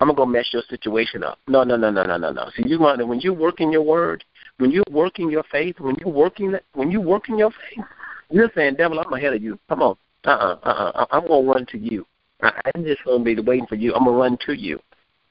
I'm 0.00 0.08
gonna 0.08 0.16
go 0.16 0.26
mess 0.26 0.48
your 0.52 0.62
situation 0.70 1.22
up. 1.22 1.38
No, 1.46 1.62
no, 1.62 1.76
no, 1.76 1.90
no, 1.90 2.02
no, 2.02 2.16
no, 2.16 2.32
no. 2.32 2.50
See, 2.56 2.66
you 2.66 2.80
want 2.80 3.06
when 3.06 3.20
you're 3.20 3.34
working 3.34 3.70
your 3.70 3.82
word, 3.82 4.24
when 4.60 4.70
you're 4.70 4.84
working 4.90 5.30
your 5.30 5.44
faith, 5.44 5.80
when 5.80 5.96
you're 6.00 6.12
working 6.12 6.54
when 6.74 6.90
you're 6.90 7.00
working 7.00 7.38
your 7.38 7.50
faith, 7.50 7.84
you're 8.30 8.50
saying, 8.54 8.74
devil, 8.74 9.00
I'm 9.00 9.12
ahead 9.12 9.32
of 9.32 9.42
you. 9.42 9.58
Come 9.68 9.82
on, 9.82 9.96
uh, 10.26 10.30
uh-uh, 10.30 10.58
uh, 10.62 10.92
uh, 10.94 11.06
I'm 11.10 11.26
gonna 11.26 11.48
run 11.48 11.66
to 11.66 11.78
you. 11.78 12.06
I'm 12.42 12.84
just 12.84 13.04
gonna 13.04 13.24
be 13.24 13.38
waiting 13.40 13.66
for 13.66 13.74
you. 13.74 13.94
I'm 13.94 14.04
gonna 14.04 14.16
run 14.16 14.38
to 14.46 14.52
you 14.52 14.78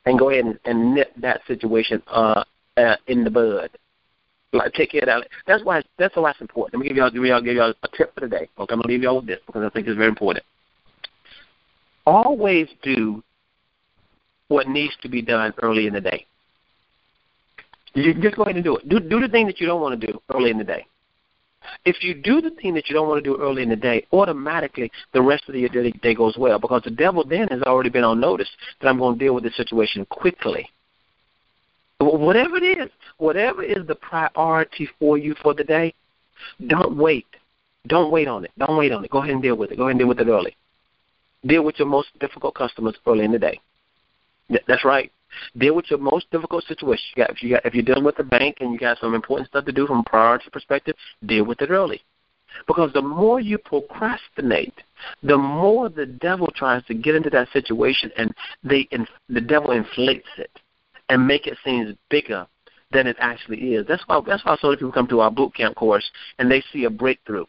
and 0.05 0.17
go 0.17 0.31
ahead 0.31 0.45
and, 0.45 0.59
and 0.65 0.95
nip 0.95 1.11
that 1.17 1.41
situation 1.47 2.01
uh, 2.07 2.43
uh, 2.77 2.95
in 3.07 3.23
the 3.23 3.29
bud. 3.29 3.69
Like 4.51 4.73
take 4.73 4.91
care 4.91 5.01
of 5.01 5.07
that. 5.07 5.27
That's 5.45 5.63
why 5.63 5.83
that's 5.97 6.15
why 6.15 6.31
it's 6.31 6.41
important. 6.41 6.73
Let 6.73 6.83
me 6.83 6.87
give 6.89 6.97
y'all 6.97 7.11
give 7.11 7.23
y'all 7.23 7.41
give 7.41 7.55
y'all 7.55 7.73
a 7.83 7.87
tip 7.95 8.13
for 8.15 8.21
today. 8.21 8.49
Okay, 8.57 8.73
I'm 8.73 8.81
gonna 8.81 8.87
leave 8.87 9.03
y'all 9.03 9.17
with 9.17 9.27
this 9.27 9.39
because 9.45 9.63
I 9.63 9.69
think 9.69 9.87
it's 9.87 9.97
very 9.97 10.09
important. 10.09 10.43
Always 12.07 12.67
do 12.81 13.23
what 14.47 14.67
needs 14.67 14.95
to 15.03 15.09
be 15.09 15.21
done 15.21 15.53
early 15.61 15.85
in 15.85 15.93
the 15.93 16.01
day. 16.01 16.25
You 17.93 18.13
just 18.13 18.35
go 18.35 18.43
ahead 18.43 18.55
and 18.55 18.63
do 18.63 18.77
it. 18.77 18.87
Do 18.87 18.99
do 18.99 19.19
the 19.19 19.27
thing 19.27 19.47
that 19.47 19.59
you 19.59 19.67
don't 19.67 19.81
want 19.81 19.99
to 19.99 20.07
do 20.07 20.21
early 20.33 20.51
in 20.51 20.57
the 20.57 20.63
day. 20.63 20.85
If 21.85 22.03
you 22.03 22.13
do 22.13 22.41
the 22.41 22.51
thing 22.51 22.73
that 22.75 22.87
you 22.87 22.95
don't 22.95 23.07
want 23.07 23.23
to 23.23 23.29
do 23.29 23.39
early 23.41 23.63
in 23.63 23.69
the 23.69 23.75
day, 23.75 24.05
automatically 24.13 24.91
the 25.13 25.21
rest 25.21 25.43
of 25.47 25.53
day, 25.53 25.91
day 25.91 26.15
goes 26.15 26.37
well 26.37 26.59
because 26.59 26.83
the 26.83 26.91
devil 26.91 27.23
then 27.23 27.47
has 27.49 27.61
already 27.63 27.89
been 27.89 28.03
on 28.03 28.19
notice 28.19 28.49
that 28.79 28.87
I'm 28.87 28.97
going 28.97 29.17
to 29.17 29.25
deal 29.25 29.35
with 29.35 29.43
this 29.43 29.57
situation 29.57 30.05
quickly. 30.05 30.69
Whatever 31.99 32.57
it 32.57 32.63
is, 32.63 32.89
whatever 33.17 33.61
is 33.61 33.85
the 33.87 33.95
priority 33.95 34.89
for 34.99 35.17
you 35.17 35.35
for 35.41 35.53
the 35.53 35.65
day, 35.65 35.93
don't 36.67 36.95
wait. 36.95 37.27
Don't 37.87 38.11
wait 38.11 38.27
on 38.27 38.45
it. 38.45 38.51
Don't 38.57 38.77
wait 38.77 38.91
on 38.91 39.03
it. 39.03 39.11
Go 39.11 39.19
ahead 39.19 39.31
and 39.31 39.41
deal 39.41 39.55
with 39.55 39.71
it. 39.71 39.77
Go 39.77 39.83
ahead 39.83 39.91
and 39.91 39.99
deal 39.99 40.07
with 40.07 40.19
it 40.19 40.27
early. 40.27 40.55
Deal 41.45 41.63
with 41.63 41.77
your 41.77 41.87
most 41.87 42.07
difficult 42.19 42.55
customers 42.55 42.95
early 43.05 43.25
in 43.25 43.31
the 43.31 43.39
day. 43.39 43.59
That's 44.67 44.85
right. 44.85 45.11
Deal 45.57 45.75
with 45.75 45.89
your 45.89 45.99
most 45.99 46.29
difficult 46.31 46.63
situation. 46.65 47.05
You 47.15 47.23
got, 47.23 47.31
if 47.31 47.43
you 47.43 47.49
got, 47.49 47.65
if 47.65 47.73
you're 47.73 47.83
dealing 47.83 48.03
with 48.03 48.17
the 48.17 48.23
bank 48.23 48.57
and 48.59 48.71
you 48.71 48.79
got 48.79 48.97
some 48.99 49.13
important 49.13 49.49
stuff 49.49 49.65
to 49.65 49.71
do 49.71 49.87
from 49.87 49.99
a 49.99 50.03
priority 50.03 50.49
perspective, 50.51 50.95
deal 51.25 51.45
with 51.45 51.61
it 51.61 51.69
early. 51.69 52.01
Because 52.67 52.91
the 52.93 53.01
more 53.01 53.39
you 53.39 53.57
procrastinate, 53.57 54.73
the 55.21 55.37
more 55.37 55.87
the 55.87 56.05
devil 56.05 56.49
tries 56.55 56.83
to 56.85 56.93
get 56.93 57.15
into 57.15 57.29
that 57.29 57.47
situation, 57.53 58.11
and 58.17 58.33
they 58.63 58.87
the 59.27 59.41
devil 59.41 59.71
inflates 59.71 60.27
it 60.37 60.51
and 61.09 61.25
make 61.25 61.47
it 61.47 61.57
seem 61.63 61.97
bigger 62.09 62.47
than 62.91 63.07
it 63.07 63.17
actually 63.19 63.75
is. 63.75 63.85
That's 63.87 64.03
why 64.07 64.21
that's 64.25 64.43
why 64.43 64.57
so 64.59 64.67
many 64.67 64.77
people 64.77 64.91
come 64.91 65.07
to 65.07 65.19
our 65.21 65.31
boot 65.31 65.53
camp 65.53 65.75
course 65.75 66.09
and 66.39 66.49
they 66.49 66.63
see 66.73 66.85
a 66.85 66.89
breakthrough. 66.89 67.45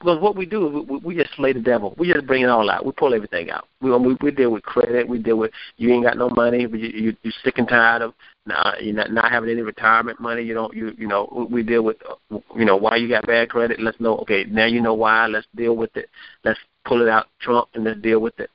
Because 0.00 0.18
what 0.18 0.34
we 0.34 0.46
do 0.46 0.86
we, 0.88 0.96
we 0.98 1.14
just 1.14 1.34
slay 1.36 1.52
the 1.52 1.60
devil. 1.60 1.94
We 1.98 2.10
just 2.10 2.26
bring 2.26 2.42
it 2.42 2.48
all 2.48 2.70
out. 2.70 2.86
We 2.86 2.92
pull 2.92 3.14
everything 3.14 3.50
out. 3.50 3.68
We 3.82 3.94
we, 3.94 4.16
we 4.22 4.30
deal 4.30 4.50
with 4.50 4.62
credit. 4.62 5.06
We 5.06 5.18
deal 5.18 5.36
with 5.36 5.50
you 5.76 5.92
ain't 5.92 6.04
got 6.04 6.16
no 6.16 6.30
money. 6.30 6.62
You, 6.62 6.68
you 6.76 7.16
you're 7.22 7.34
sick 7.44 7.58
and 7.58 7.68
tired 7.68 8.00
of 8.00 8.14
not 8.46 8.82
you're 8.82 8.94
not, 8.94 9.12
not 9.12 9.30
having 9.30 9.50
any 9.50 9.60
retirement 9.60 10.18
money. 10.18 10.42
You 10.42 10.54
don't 10.54 10.74
you 10.74 10.92
you 10.96 11.06
know 11.06 11.46
we 11.50 11.62
deal 11.62 11.82
with 11.82 11.98
you 12.30 12.64
know 12.64 12.76
why 12.76 12.96
you 12.96 13.10
got 13.10 13.26
bad 13.26 13.50
credit. 13.50 13.78
Let's 13.78 14.00
know 14.00 14.16
okay 14.20 14.44
now 14.44 14.64
you 14.64 14.80
know 14.80 14.94
why. 14.94 15.26
Let's 15.26 15.46
deal 15.54 15.76
with 15.76 15.94
it. 15.98 16.08
Let's 16.44 16.58
pull 16.86 17.02
it 17.02 17.08
out 17.08 17.26
Trump 17.38 17.68
and 17.74 17.84
let's 17.84 18.00
deal 18.00 18.20
with 18.20 18.40
it. 18.40 18.48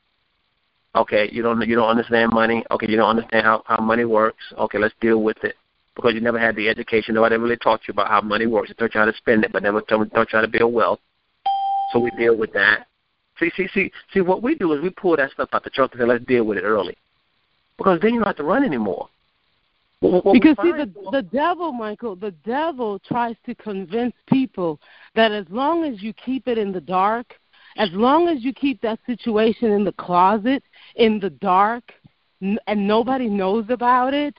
Okay, 0.95 1.29
you 1.31 1.43
don't 1.43 1.61
you 1.67 1.75
don't 1.75 1.89
understand 1.89 2.31
money. 2.31 2.65
Okay, 2.71 2.87
you 2.89 2.97
don't 2.97 3.09
understand 3.17 3.45
how 3.45 3.61
how 3.67 3.83
money 3.83 4.05
works. 4.05 4.43
Okay, 4.57 4.79
let's 4.79 4.95
deal 4.99 5.21
with 5.21 5.37
it 5.43 5.55
because 5.95 6.15
you 6.15 6.21
never 6.21 6.39
had 6.39 6.55
the 6.55 6.69
education. 6.69 7.13
Nobody 7.13 7.37
really 7.37 7.57
taught 7.57 7.81
you 7.87 7.91
about 7.91 8.07
how 8.07 8.21
money 8.21 8.47
works. 8.47 8.71
They're 8.79 8.89
trying 8.89 9.11
to 9.11 9.17
spend 9.17 9.43
it, 9.43 9.51
but 9.51 9.61
never 9.61 9.81
don't 9.87 10.11
try 10.27 10.41
to 10.41 10.47
build 10.47 10.73
wealth. 10.73 10.99
So 11.91 11.99
we 11.99 12.11
deal 12.11 12.35
with 12.35 12.53
that. 12.53 12.87
See, 13.39 13.51
see, 13.55 13.67
see, 13.73 13.91
see. 14.13 14.21
What 14.21 14.41
we 14.41 14.55
do 14.55 14.73
is 14.73 14.81
we 14.81 14.89
pull 14.89 15.17
that 15.17 15.31
stuff 15.31 15.49
out 15.53 15.63
the 15.63 15.69
trunk 15.69 15.91
and 15.93 16.01
say, 16.01 16.05
"Let's 16.05 16.25
deal 16.25 16.45
with 16.45 16.57
it 16.57 16.63
early," 16.63 16.95
because 17.77 17.99
then 18.01 18.13
you 18.13 18.19
don't 18.19 18.27
have 18.27 18.37
to 18.37 18.43
run 18.43 18.63
anymore. 18.63 19.09
What 19.99 20.33
because 20.33 20.55
see, 20.61 20.71
the 20.71 20.91
the 21.11 21.21
devil, 21.21 21.71
Michael, 21.71 22.15
the 22.15 22.31
devil 22.45 22.99
tries 22.99 23.35
to 23.45 23.55
convince 23.55 24.13
people 24.27 24.79
that 25.15 25.31
as 25.31 25.45
long 25.49 25.83
as 25.83 26.01
you 26.01 26.13
keep 26.13 26.47
it 26.47 26.57
in 26.57 26.71
the 26.71 26.81
dark, 26.81 27.33
as 27.77 27.89
long 27.91 28.27
as 28.27 28.43
you 28.43 28.53
keep 28.53 28.81
that 28.81 28.99
situation 29.05 29.71
in 29.71 29.83
the 29.83 29.93
closet, 29.93 30.63
in 30.95 31.19
the 31.19 31.29
dark, 31.29 31.83
n- 32.41 32.59
and 32.67 32.87
nobody 32.87 33.27
knows 33.27 33.65
about 33.69 34.13
it, 34.13 34.35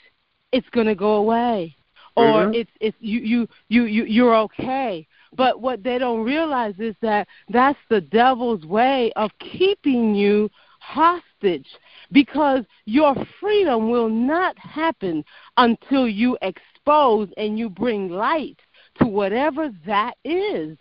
it's 0.52 0.68
going 0.70 0.86
to 0.86 0.94
go 0.94 1.14
away, 1.14 1.74
or 2.16 2.24
mm-hmm. 2.24 2.54
it's 2.54 2.70
it's 2.80 2.96
you 3.00 3.20
you 3.20 3.48
you 3.68 3.84
you 3.84 4.04
you're 4.04 4.36
okay. 4.36 5.06
But 5.34 5.60
what 5.60 5.82
they 5.82 5.98
don't 5.98 6.24
realize 6.24 6.74
is 6.78 6.94
that 7.02 7.26
that's 7.48 7.78
the 7.88 8.00
devil's 8.00 8.64
way 8.64 9.12
of 9.16 9.30
keeping 9.38 10.14
you 10.14 10.50
hostage 10.80 11.66
because 12.12 12.64
your 12.84 13.14
freedom 13.40 13.90
will 13.90 14.08
not 14.08 14.56
happen 14.58 15.24
until 15.56 16.06
you 16.08 16.38
expose 16.42 17.28
and 17.36 17.58
you 17.58 17.68
bring 17.68 18.08
light 18.08 18.58
to 18.98 19.06
whatever 19.06 19.70
that 19.84 20.14
is. 20.24 20.78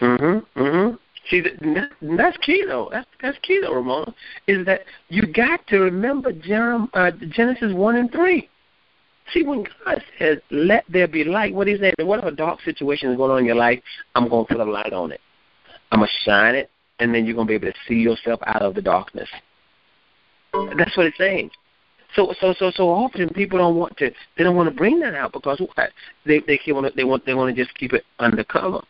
Mhm. 0.00 0.44
Mhm. 0.54 0.98
See, 1.28 1.40
that's 1.40 2.36
key 2.38 2.64
though. 2.66 2.88
That's 2.90 3.08
that's 3.20 3.38
key 3.38 3.60
though, 3.60 3.74
Ramona. 3.74 4.12
Is 4.46 4.66
that 4.66 4.84
you 5.08 5.26
got 5.26 5.66
to 5.68 5.80
remember 5.80 6.30
uh, 6.94 7.10
Genesis 7.30 7.72
one 7.72 7.96
and 7.96 8.10
three. 8.10 8.48
See, 9.32 9.44
when 9.44 9.64
God 9.84 10.02
says, 10.18 10.38
let 10.50 10.84
there 10.88 11.08
be 11.08 11.24
light, 11.24 11.54
what 11.54 11.66
he's 11.66 11.80
saying, 11.80 11.94
whatever 12.00 12.30
dark 12.30 12.60
situation 12.62 13.10
is 13.10 13.16
going 13.16 13.30
on 13.30 13.38
in 13.38 13.44
your 13.44 13.54
life, 13.54 13.80
I'm 14.14 14.28
going 14.28 14.46
to 14.46 14.54
put 14.54 14.60
a 14.60 14.70
light 14.70 14.92
on 14.92 15.12
it. 15.12 15.20
I'm 15.90 16.00
going 16.00 16.08
to 16.08 16.30
shine 16.30 16.54
it, 16.54 16.70
and 16.98 17.14
then 17.14 17.24
you're 17.24 17.34
going 17.34 17.46
to 17.46 17.50
be 17.50 17.54
able 17.54 17.72
to 17.72 17.78
see 17.88 17.94
yourself 17.94 18.40
out 18.46 18.62
of 18.62 18.74
the 18.74 18.82
darkness. 18.82 19.28
That's 20.76 20.96
what 20.96 21.06
it's 21.06 21.18
saying. 21.18 21.50
So, 22.14 22.34
so, 22.40 22.54
so, 22.58 22.70
so 22.74 22.88
often 22.88 23.30
people 23.30 23.58
don't 23.58 23.76
want 23.76 23.96
to. 23.98 24.10
They 24.36 24.44
don't 24.44 24.56
want 24.56 24.68
to 24.68 24.74
bring 24.74 25.00
that 25.00 25.14
out 25.14 25.32
because 25.32 25.60
what? 25.60 25.90
They 26.26 26.40
they 26.40 26.60
want 26.72 26.86
to. 26.86 26.92
They 26.94 27.04
want. 27.04 27.24
They 27.24 27.32
want 27.32 27.54
to 27.54 27.64
just 27.64 27.74
keep 27.74 27.94
it 27.94 28.04
undercover. 28.18 28.80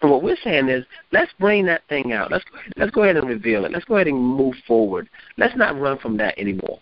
And 0.00 0.10
what 0.10 0.22
we're 0.22 0.36
saying 0.42 0.68
is, 0.68 0.84
let's 1.12 1.30
bring 1.38 1.66
that 1.66 1.82
thing 1.90 2.12
out. 2.12 2.30
Let's 2.30 2.44
let's 2.76 2.90
go 2.90 3.02
ahead 3.02 3.16
and 3.16 3.28
reveal 3.28 3.66
it. 3.66 3.72
Let's 3.72 3.84
go 3.84 3.96
ahead 3.96 4.06
and 4.06 4.18
move 4.18 4.54
forward. 4.66 5.10
Let's 5.36 5.56
not 5.56 5.78
run 5.78 5.98
from 5.98 6.16
that 6.18 6.38
anymore. 6.38 6.78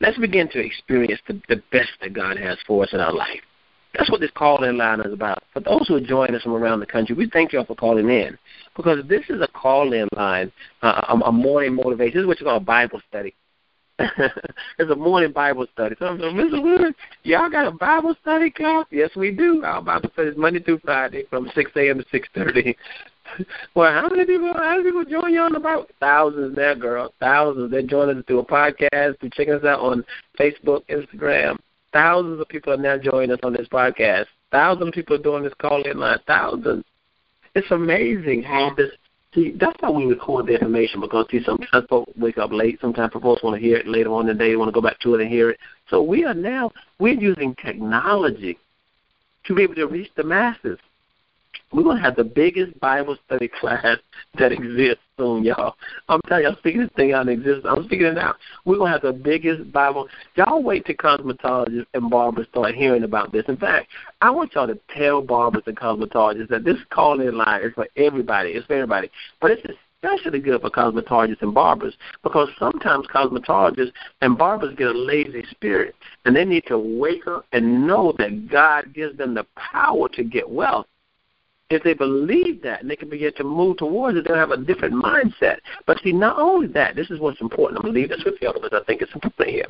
Let's 0.00 0.18
begin 0.18 0.48
to 0.50 0.58
experience 0.58 1.20
the, 1.26 1.40
the 1.48 1.62
best 1.70 1.90
that 2.02 2.12
God 2.12 2.36
has 2.38 2.58
for 2.66 2.82
us 2.82 2.92
in 2.92 3.00
our 3.00 3.12
life. 3.12 3.40
That's 3.96 4.10
what 4.10 4.20
this 4.20 4.30
call-in 4.34 4.76
line 4.76 5.00
is 5.00 5.12
about. 5.12 5.44
For 5.52 5.60
those 5.60 5.86
who 5.86 5.94
are 5.94 6.00
joining 6.00 6.34
us 6.34 6.42
from 6.42 6.54
around 6.54 6.80
the 6.80 6.86
country, 6.86 7.14
we 7.14 7.30
thank 7.30 7.52
y'all 7.52 7.64
for 7.64 7.76
calling 7.76 8.08
in 8.08 8.36
because 8.76 9.06
this 9.08 9.22
is 9.28 9.40
a 9.40 9.46
call-in 9.46 10.08
line, 10.16 10.50
uh, 10.82 11.00
a, 11.08 11.26
a 11.26 11.32
morning 11.32 11.74
motivation. 11.74 12.14
This 12.14 12.22
is 12.22 12.26
what 12.26 12.40
you 12.40 12.46
call 12.46 12.56
a 12.56 12.60
Bible 12.60 13.00
study. 13.08 13.34
it's 13.98 14.90
a 14.90 14.96
morning 14.96 15.30
Bible 15.30 15.66
study. 15.72 15.94
So, 16.00 16.16
so 16.18 16.24
Mr. 16.24 16.60
Wood, 16.60 16.94
y'all 17.22 17.48
got 17.48 17.68
a 17.68 17.70
Bible 17.70 18.16
study 18.20 18.50
class? 18.50 18.86
Yes, 18.90 19.10
we 19.14 19.30
do. 19.30 19.62
Our 19.64 19.80
Bible 19.80 20.10
study 20.12 20.30
is 20.30 20.36
Monday 20.36 20.60
through 20.60 20.80
Friday 20.80 21.24
from 21.30 21.48
6 21.54 21.70
a.m. 21.76 22.02
to 22.02 22.20
6.30. 22.20 22.74
well, 23.74 23.92
how 23.92 24.08
many 24.08 24.24
people? 24.24 24.52
How 24.54 24.76
many 24.76 24.84
people 24.84 25.04
join 25.04 25.32
you 25.32 25.40
on 25.40 25.52
the? 25.52 25.86
Thousands 26.00 26.56
now, 26.56 26.74
girl. 26.74 27.12
Thousands. 27.20 27.70
They're 27.70 27.82
joining 27.82 28.18
us 28.18 28.24
through 28.26 28.40
a 28.40 28.46
podcast, 28.46 29.18
through 29.20 29.30
checking 29.30 29.54
us 29.54 29.64
out 29.64 29.80
on 29.80 30.04
Facebook, 30.38 30.82
Instagram. 30.88 31.58
Thousands 31.92 32.40
of 32.40 32.48
people 32.48 32.72
are 32.72 32.76
now 32.76 32.98
joining 32.98 33.32
us 33.32 33.40
on 33.42 33.52
this 33.52 33.68
podcast. 33.68 34.26
Thousands 34.50 34.88
of 34.88 34.94
people 34.94 35.16
are 35.16 35.22
doing 35.22 35.42
this 35.42 35.54
call-in 35.58 35.98
line. 35.98 36.18
Thousands. 36.26 36.84
It's 37.54 37.70
amazing 37.70 38.42
how 38.42 38.74
this. 38.76 38.90
See, 39.34 39.52
that's 39.58 39.76
how 39.80 39.90
we 39.90 40.04
record 40.04 40.46
the 40.46 40.54
information 40.54 41.00
because 41.00 41.26
see, 41.28 41.42
sometimes 41.44 41.86
folks 41.88 42.12
wake 42.16 42.38
up 42.38 42.52
late. 42.52 42.78
Sometimes 42.80 43.12
folks 43.12 43.42
want 43.42 43.56
to 43.56 43.60
hear 43.60 43.76
it 43.78 43.88
later 43.88 44.12
on 44.12 44.28
in 44.28 44.36
the 44.36 44.44
day. 44.44 44.50
They 44.50 44.56
want 44.56 44.68
to 44.68 44.72
go 44.72 44.80
back 44.80 45.00
to 45.00 45.14
it 45.14 45.22
and 45.22 45.30
hear 45.30 45.50
it. 45.50 45.58
So 45.90 46.02
we 46.02 46.24
are 46.24 46.34
now 46.34 46.70
we're 47.00 47.14
using 47.14 47.56
technology 47.56 48.58
to 49.46 49.54
be 49.54 49.62
able 49.62 49.74
to 49.74 49.86
reach 49.86 50.10
the 50.16 50.22
masses. 50.22 50.78
We're 51.74 51.82
to 51.96 52.02
have 52.02 52.14
the 52.14 52.22
biggest 52.22 52.78
Bible 52.78 53.16
study 53.26 53.48
class 53.48 53.96
that 54.38 54.52
exists 54.52 55.02
soon, 55.18 55.42
y'all. 55.42 55.74
I'm 56.08 56.20
telling 56.28 56.46
I'm 56.46 56.54
speaking 56.58 56.82
this 56.82 56.90
thing 56.94 57.12
out 57.12 57.28
existence. 57.28 57.66
I'm 57.68 57.84
speaking 57.86 58.06
it 58.06 58.16
out. 58.16 58.36
We're 58.64 58.76
to 58.76 58.86
have 58.86 59.02
the 59.02 59.12
biggest 59.12 59.72
Bible. 59.72 60.08
Y'all 60.36 60.62
wait 60.62 60.86
till 60.86 60.94
cosmetologists 60.94 61.86
and 61.94 62.08
barbers 62.08 62.46
start 62.52 62.76
hearing 62.76 63.02
about 63.02 63.32
this. 63.32 63.44
In 63.48 63.56
fact, 63.56 63.88
I 64.20 64.30
want 64.30 64.54
y'all 64.54 64.68
to 64.68 64.78
tell 64.96 65.20
barbers 65.20 65.64
and 65.66 65.76
cosmetologists 65.76 66.48
that 66.50 66.62
this 66.62 66.76
call-in 66.90 67.36
line 67.36 67.62
is 67.62 67.72
for 67.74 67.88
everybody. 67.96 68.50
It's 68.50 68.66
for 68.68 68.74
everybody. 68.74 69.10
But 69.40 69.50
it's 69.50 69.66
especially 70.04 70.38
good 70.38 70.60
for 70.60 70.70
cosmetologists 70.70 71.42
and 71.42 71.52
barbers 71.52 71.96
because 72.22 72.50
sometimes 72.56 73.08
cosmetologists 73.08 73.92
and 74.20 74.38
barbers 74.38 74.76
get 74.76 74.94
a 74.94 74.98
lazy 74.98 75.44
spirit 75.50 75.96
and 76.24 76.36
they 76.36 76.44
need 76.44 76.66
to 76.68 76.78
wake 76.78 77.26
up 77.26 77.46
and 77.52 77.84
know 77.84 78.14
that 78.18 78.48
God 78.48 78.94
gives 78.94 79.18
them 79.18 79.34
the 79.34 79.44
power 79.56 80.08
to 80.10 80.22
get 80.22 80.48
wealth 80.48 80.86
if 81.70 81.82
they 81.82 81.94
believe 81.94 82.62
that 82.62 82.82
and 82.82 82.90
they 82.90 82.96
can 82.96 83.08
begin 83.08 83.32
to 83.34 83.44
move 83.44 83.78
towards 83.78 84.18
it, 84.18 84.24
they'll 84.26 84.36
have 84.36 84.50
a 84.50 84.56
different 84.56 84.94
mindset. 84.94 85.58
But 85.86 85.98
see, 86.02 86.12
not 86.12 86.38
only 86.38 86.66
that, 86.68 86.94
this 86.94 87.10
is 87.10 87.20
what's 87.20 87.40
important. 87.40 87.78
I'm 87.78 87.82
going 87.82 87.94
to 87.94 88.00
leave 88.00 88.08
this 88.10 88.24
with 88.24 88.34
you 88.40 88.52
because 88.52 88.70
I 88.72 88.84
think 88.84 89.00
it's 89.00 89.14
important 89.14 89.48
here. 89.48 89.66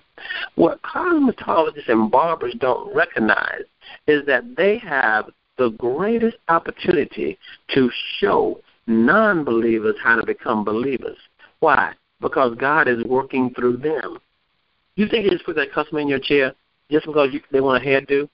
What 0.56 0.82
cosmetologists 0.82 1.88
and 1.88 2.10
barbers 2.10 2.54
don't 2.58 2.94
recognize 2.94 3.62
is 4.06 4.26
that 4.26 4.56
they 4.56 4.78
have 4.78 5.30
the 5.56 5.70
greatest 5.70 6.36
opportunity 6.48 7.38
to 7.74 7.90
show 8.18 8.60
non 8.86 9.44
believers 9.44 9.96
how 10.02 10.16
to 10.16 10.26
become 10.26 10.64
believers. 10.64 11.16
Why? 11.60 11.92
Because 12.20 12.56
God 12.56 12.88
is 12.88 13.02
working 13.04 13.52
through 13.54 13.78
them. 13.78 14.18
You 14.96 15.08
think 15.08 15.24
you 15.24 15.30
just 15.30 15.44
put 15.44 15.56
that 15.56 15.72
customer 15.72 16.00
in 16.00 16.08
your 16.08 16.18
chair 16.18 16.54
just 16.90 17.06
because 17.06 17.30
you, 17.32 17.40
they 17.50 17.60
want 17.60 17.82
a 17.82 17.86
hairdo? 17.86 18.28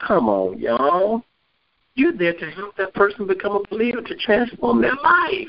Come 0.00 0.28
on, 0.28 0.58
y'all. 0.58 1.22
You're 1.96 2.16
there 2.16 2.34
to 2.34 2.50
help 2.50 2.76
that 2.76 2.94
person 2.94 3.26
become 3.26 3.52
a 3.52 3.68
believer 3.68 4.02
to 4.02 4.16
transform 4.16 4.82
their 4.82 4.96
life. 4.96 5.48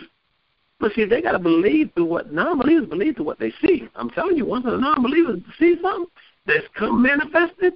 But 0.80 0.94
see, 0.94 1.06
they 1.06 1.22
got 1.22 1.32
to 1.32 1.40
believe 1.40 1.92
through 1.94 2.06
what 2.06 2.34
non-believers 2.34 2.90
believe 2.90 3.16
through 3.16 3.26
what 3.26 3.40
they 3.40 3.52
see. 3.62 3.88
I'm 3.96 4.10
telling 4.10 4.38
you, 4.38 4.46
once 4.46 4.66
a 4.68 4.78
non-believer 4.78 5.38
sees 5.58 5.78
something 5.82 6.06
that's 6.46 6.68
come 6.78 7.02
manifested, 7.02 7.74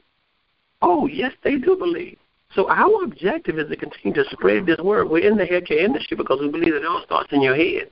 oh 0.81 1.07
yes, 1.07 1.31
they 1.43 1.57
do 1.57 1.75
believe. 1.75 2.17
So 2.53 2.69
our 2.69 3.03
objective 3.03 3.57
is 3.57 3.69
to 3.69 3.75
continue 3.75 4.21
to 4.21 4.29
spread 4.31 4.65
this 4.65 4.79
word. 4.79 5.09
We're 5.09 5.27
in 5.27 5.37
the 5.37 5.45
hair 5.45 5.61
care 5.61 5.79
industry 5.79 6.17
because 6.17 6.39
we 6.39 6.49
believe 6.49 6.73
that 6.73 6.81
it 6.81 6.85
all 6.85 7.03
starts 7.05 7.31
in 7.31 7.41
your 7.41 7.55
head. 7.55 7.89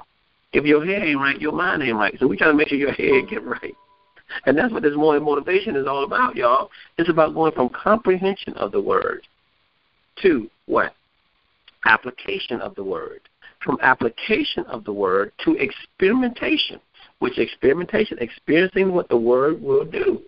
If 0.51 0.65
your 0.65 0.85
hair 0.85 1.03
ain't 1.03 1.19
right, 1.19 1.39
your 1.39 1.51
mind 1.51 1.83
ain't 1.83 1.95
right. 1.95 2.15
So 2.19 2.27
we 2.27 2.37
try 2.37 2.47
to 2.47 2.53
make 2.53 2.69
sure 2.69 2.77
your 2.77 2.93
hair 2.93 3.21
get 3.25 3.43
right. 3.43 3.75
And 4.45 4.57
that's 4.57 4.73
what 4.73 4.83
this 4.83 4.95
morning 4.95 5.23
motivation 5.23 5.75
is 5.75 5.87
all 5.87 6.03
about, 6.03 6.35
y'all. 6.35 6.69
It's 6.97 7.09
about 7.09 7.33
going 7.33 7.53
from 7.53 7.69
comprehension 7.69 8.53
of 8.53 8.71
the 8.71 8.81
word 8.81 9.21
to 10.21 10.49
what? 10.65 10.93
Application 11.85 12.61
of 12.61 12.75
the 12.75 12.83
word. 12.83 13.21
From 13.63 13.77
application 13.81 14.65
of 14.65 14.83
the 14.83 14.93
word 14.93 15.31
to 15.43 15.55
experimentation, 15.55 16.79
which 17.19 17.37
experimentation, 17.37 18.17
experiencing 18.19 18.93
what 18.93 19.09
the 19.09 19.17
word 19.17 19.61
will 19.61 19.85
do. 19.85 20.21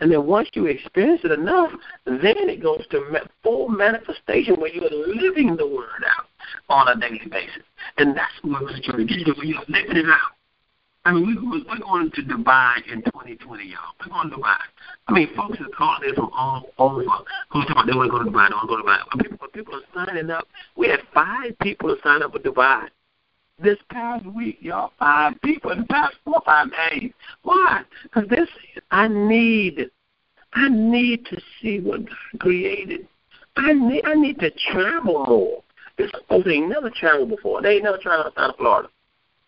And 0.00 0.10
then 0.10 0.26
once 0.26 0.48
you 0.54 0.66
experience 0.66 1.20
it 1.24 1.30
enough, 1.30 1.70
then 2.04 2.20
it 2.22 2.62
goes 2.62 2.84
to 2.90 3.20
full 3.42 3.68
manifestation 3.68 4.56
where 4.56 4.72
you 4.72 4.82
are 4.82 5.14
living 5.14 5.56
the 5.56 5.66
word 5.66 6.04
out. 6.06 6.26
on 6.68 6.88
a 6.88 7.00
daily 7.00 7.20
basis. 7.30 7.62
And 7.98 8.16
that's 8.16 8.32
what 8.42 8.82
trying 8.82 9.06
to 9.06 9.24
do. 9.24 9.34
We're 9.38 9.58
living 9.68 9.96
it 9.96 10.06
out. 10.06 10.32
I 11.06 11.12
mean, 11.12 11.26
we, 11.26 11.34
we're 11.36 11.78
going 11.78 12.10
to 12.12 12.22
Dubai 12.22 12.76
in 12.90 13.02
2020, 13.02 13.64
y'all. 13.66 13.78
We're 14.00 14.12
going 14.12 14.30
to 14.30 14.36
Dubai. 14.36 14.56
I 15.06 15.12
mean, 15.12 15.28
folks 15.36 15.58
are 15.60 15.68
calling 15.76 16.08
in 16.08 16.14
from 16.14 16.30
all 16.32 16.70
over 16.78 17.02
who's 17.50 17.66
talking 17.66 17.72
about 17.72 17.86
they 17.86 17.92
want 17.92 18.10
to 18.10 18.18
go 18.18 18.24
to 18.24 18.30
Dubai, 18.30 18.48
they 18.48 18.54
want 18.54 18.68
to 18.70 18.76
go 18.76 18.76
to 18.76 18.82
Dubai. 18.82 19.22
People, 19.22 19.48
people 19.48 19.74
are 19.74 20.06
signing 20.06 20.30
up. 20.30 20.48
We 20.76 20.88
had 20.88 21.00
five 21.12 21.58
people 21.60 21.94
sign 22.02 22.22
up 22.22 22.32
for 22.32 22.38
Dubai 22.38 22.88
this 23.60 23.78
past 23.90 24.26
week, 24.26 24.58
y'all. 24.60 24.92
Five 24.98 25.34
people 25.42 25.70
in 25.72 25.80
the 25.80 25.86
past 25.86 26.16
four 26.24 26.40
five 26.44 26.68
days. 26.90 27.12
Why? 27.42 27.82
Because 28.02 28.28
this, 28.28 28.48
I 28.90 29.08
need, 29.08 29.90
I 30.54 30.68
need 30.68 31.26
to 31.26 31.40
see 31.60 31.80
what 31.80 32.06
God 32.06 32.40
created. 32.40 33.06
I 33.56 33.72
need, 33.72 34.04
I 34.04 34.14
need 34.14 34.40
to 34.40 34.50
travel 34.72 35.26
more. 35.26 35.26
Oh, 35.28 35.64
this 35.96 36.10
folks 36.28 36.48
ain't 36.48 36.68
never 36.68 36.90
traveled 36.90 37.28
before. 37.28 37.62
They 37.62 37.74
ain't 37.74 37.84
never 37.84 37.98
traveled 37.98 38.26
outside 38.28 38.50
of 38.50 38.56
Florida. 38.56 38.88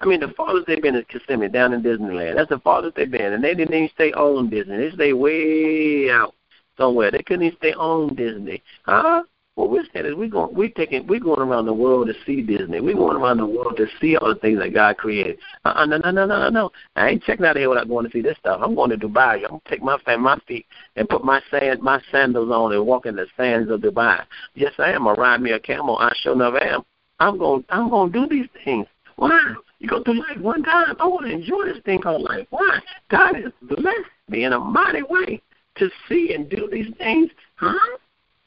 I 0.00 0.06
mean, 0.06 0.20
the 0.20 0.28
farthest 0.36 0.66
they've 0.66 0.82
been 0.82 0.94
is 0.94 1.04
Kissimmee 1.08 1.48
down 1.48 1.72
in 1.72 1.82
Disneyland. 1.82 2.36
That's 2.36 2.50
the 2.50 2.58
farthest 2.58 2.96
they've 2.96 3.10
been, 3.10 3.32
and 3.32 3.42
they 3.42 3.54
didn't 3.54 3.74
even 3.74 3.88
stay 3.94 4.12
on 4.12 4.50
Disney. 4.50 4.76
They 4.76 4.90
stayed 4.90 5.12
way 5.14 6.10
out 6.10 6.34
somewhere. 6.76 7.10
They 7.10 7.22
couldn't 7.22 7.46
even 7.46 7.56
stay 7.56 7.72
on 7.72 8.14
Disney. 8.14 8.62
Huh? 8.84 9.22
What 9.54 9.70
we're 9.70 9.84
saying 9.94 10.04
is 10.04 10.14
we're 10.14 10.28
going 10.28 10.54
We're 10.54 10.68
taking 10.68 11.06
we're 11.06 11.18
going 11.18 11.40
around 11.40 11.64
the 11.64 11.72
world 11.72 12.08
to 12.08 12.14
see 12.26 12.42
Disney. 12.42 12.80
We're 12.80 12.94
going 12.94 13.16
around 13.16 13.38
the 13.38 13.46
world 13.46 13.78
to 13.78 13.86
see 13.98 14.14
all 14.14 14.28
the 14.28 14.38
things 14.38 14.58
that 14.58 14.74
God 14.74 14.98
created. 14.98 15.38
Uh-uh, 15.64 15.86
no, 15.86 15.96
no, 15.96 16.10
no, 16.10 16.26
no, 16.26 16.38
no, 16.40 16.48
no. 16.50 16.72
I 16.94 17.08
ain't 17.08 17.22
checking 17.22 17.46
out 17.46 17.56
of 17.56 17.60
here 17.60 17.70
without 17.70 17.88
going 17.88 18.04
to 18.04 18.12
see 18.12 18.20
this 18.20 18.36
stuff. 18.36 18.60
I'm 18.62 18.74
going 18.74 18.90
to 18.90 18.98
Dubai. 18.98 19.36
I'm 19.44 19.48
gonna 19.48 19.60
take 19.66 19.82
my 19.82 19.96
my 20.18 20.38
feet 20.46 20.66
and 20.96 21.08
put 21.08 21.24
my 21.24 21.40
sand 21.50 21.80
my 21.80 22.02
sandals 22.12 22.50
on 22.50 22.74
and 22.74 22.86
walk 22.86 23.06
in 23.06 23.16
the 23.16 23.26
sands 23.34 23.70
of 23.70 23.80
Dubai. 23.80 24.22
Yes, 24.54 24.74
I 24.76 24.92
am. 24.92 25.08
I 25.08 25.12
ride 25.12 25.40
me 25.40 25.52
a 25.52 25.58
camel. 25.58 25.96
I 25.96 26.12
sure 26.16 26.34
enough 26.34 26.54
am. 26.60 26.82
I'm 27.18 27.38
going 27.38 27.64
I'm 27.70 27.88
going 27.88 28.12
to 28.12 28.20
do 28.20 28.28
these 28.28 28.48
things. 28.62 28.86
Why? 29.16 29.54
You 29.86 29.90
go 29.90 30.02
through 30.02 30.18
life 30.18 30.38
one 30.40 30.64
time. 30.64 30.96
I 30.98 31.06
want 31.06 31.26
to 31.26 31.32
enjoy 31.32 31.66
this 31.66 31.80
thing 31.84 32.00
called 32.00 32.22
life. 32.22 32.48
Why? 32.50 32.80
God 33.08 33.36
has 33.36 33.52
blessed 33.62 34.10
me 34.28 34.42
in 34.42 34.52
a 34.52 34.58
mighty 34.58 35.04
way 35.04 35.40
to 35.76 35.88
see 36.08 36.34
and 36.34 36.50
do 36.50 36.68
these 36.72 36.92
things. 36.98 37.30
Huh? 37.54 37.78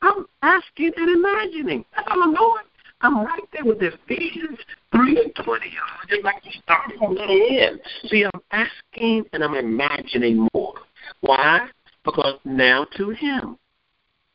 I'm 0.02 0.26
asking 0.42 0.92
and 0.98 1.10
imagining. 1.10 1.86
That's 1.96 2.10
all 2.12 2.24
I'm 2.24 2.36
doing. 2.36 2.66
I'm 3.00 3.26
right 3.26 3.42
there 3.54 3.64
with 3.64 3.78
Ephesians 3.82 4.60
3 4.92 5.32
and 5.34 5.46
20. 5.46 5.66
Just 6.10 6.26
like 6.26 6.44
you 6.44 6.52
start 6.62 6.92
from 6.98 7.16
the 7.16 7.22
end. 7.22 7.80
See, 8.10 8.26
I'm 8.26 8.42
asking 8.52 9.24
and 9.32 9.42
I'm 9.42 9.56
imagining 9.56 10.46
more. 10.54 10.74
Why? 11.22 11.70
Because 12.04 12.38
now 12.44 12.86
to 12.98 13.12
Him 13.12 13.58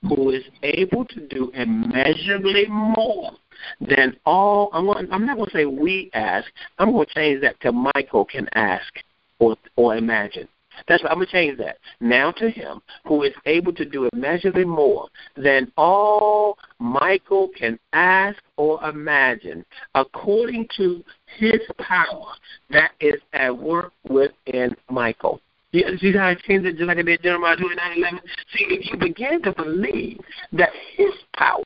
who 0.09 0.31
is 0.31 0.45
able 0.63 1.05
to 1.05 1.29
do 1.29 1.51
immeasurably 1.53 2.65
more 2.69 3.33
than 3.81 4.17
all. 4.25 4.71
I'm, 4.73 4.87
going, 4.87 5.09
I'm 5.11 5.27
not 5.27 5.37
going 5.37 5.51
to 5.51 5.57
say 5.57 5.65
we 5.65 6.11
ask. 6.15 6.47
I'm 6.79 6.93
going 6.93 7.07
to 7.07 7.15
change 7.15 7.41
that 7.43 7.61
to 7.61 7.73
Michael 7.73 8.25
can 8.25 8.49
ask 8.55 8.93
or 9.39 9.57
or 9.77 9.97
imagine. 9.97 10.49
That's 10.89 11.03
what 11.03 11.13
I'm 11.13 11.19
going 11.19 11.27
to 11.27 11.33
change 11.33 11.59
that. 11.59 11.79
Now 12.01 12.33
to 12.33 12.51
him 12.51 12.81
who 13.07 13.23
is 13.23 13.33
able 13.47 13.73
to 13.75 13.85
do 13.85 14.09
immeasurably 14.13 14.65
more 14.65 15.09
than 15.37 15.71
all 15.77 16.59
Michael 16.79 17.49
can 17.57 17.79
ask 17.93 18.39
or 18.57 18.83
imagine, 18.85 19.65
according 19.95 20.69
to 20.77 21.05
his 21.39 21.61
power 21.79 22.27
that 22.71 22.93
is 23.01 23.21
at 23.33 23.57
work 23.57 23.93
within 24.09 24.77
Michael. 24.91 25.41
You 25.73 25.99
see 25.99 26.13
how 26.13 26.29
it 26.29 26.39
changed 26.47 26.67
it 26.67 26.77
just 26.77 26.87
like 26.87 26.99
it 26.99 27.03
did 27.03 27.23
Jeremiah 27.23 27.57
29 27.57 27.99
11? 27.99 28.21
See, 28.53 28.65
if 28.71 28.93
you 28.93 28.97
begin 28.97 29.43
to 29.43 29.53
believe 29.53 30.21
that 30.53 30.71
his 30.97 31.13
power 31.37 31.65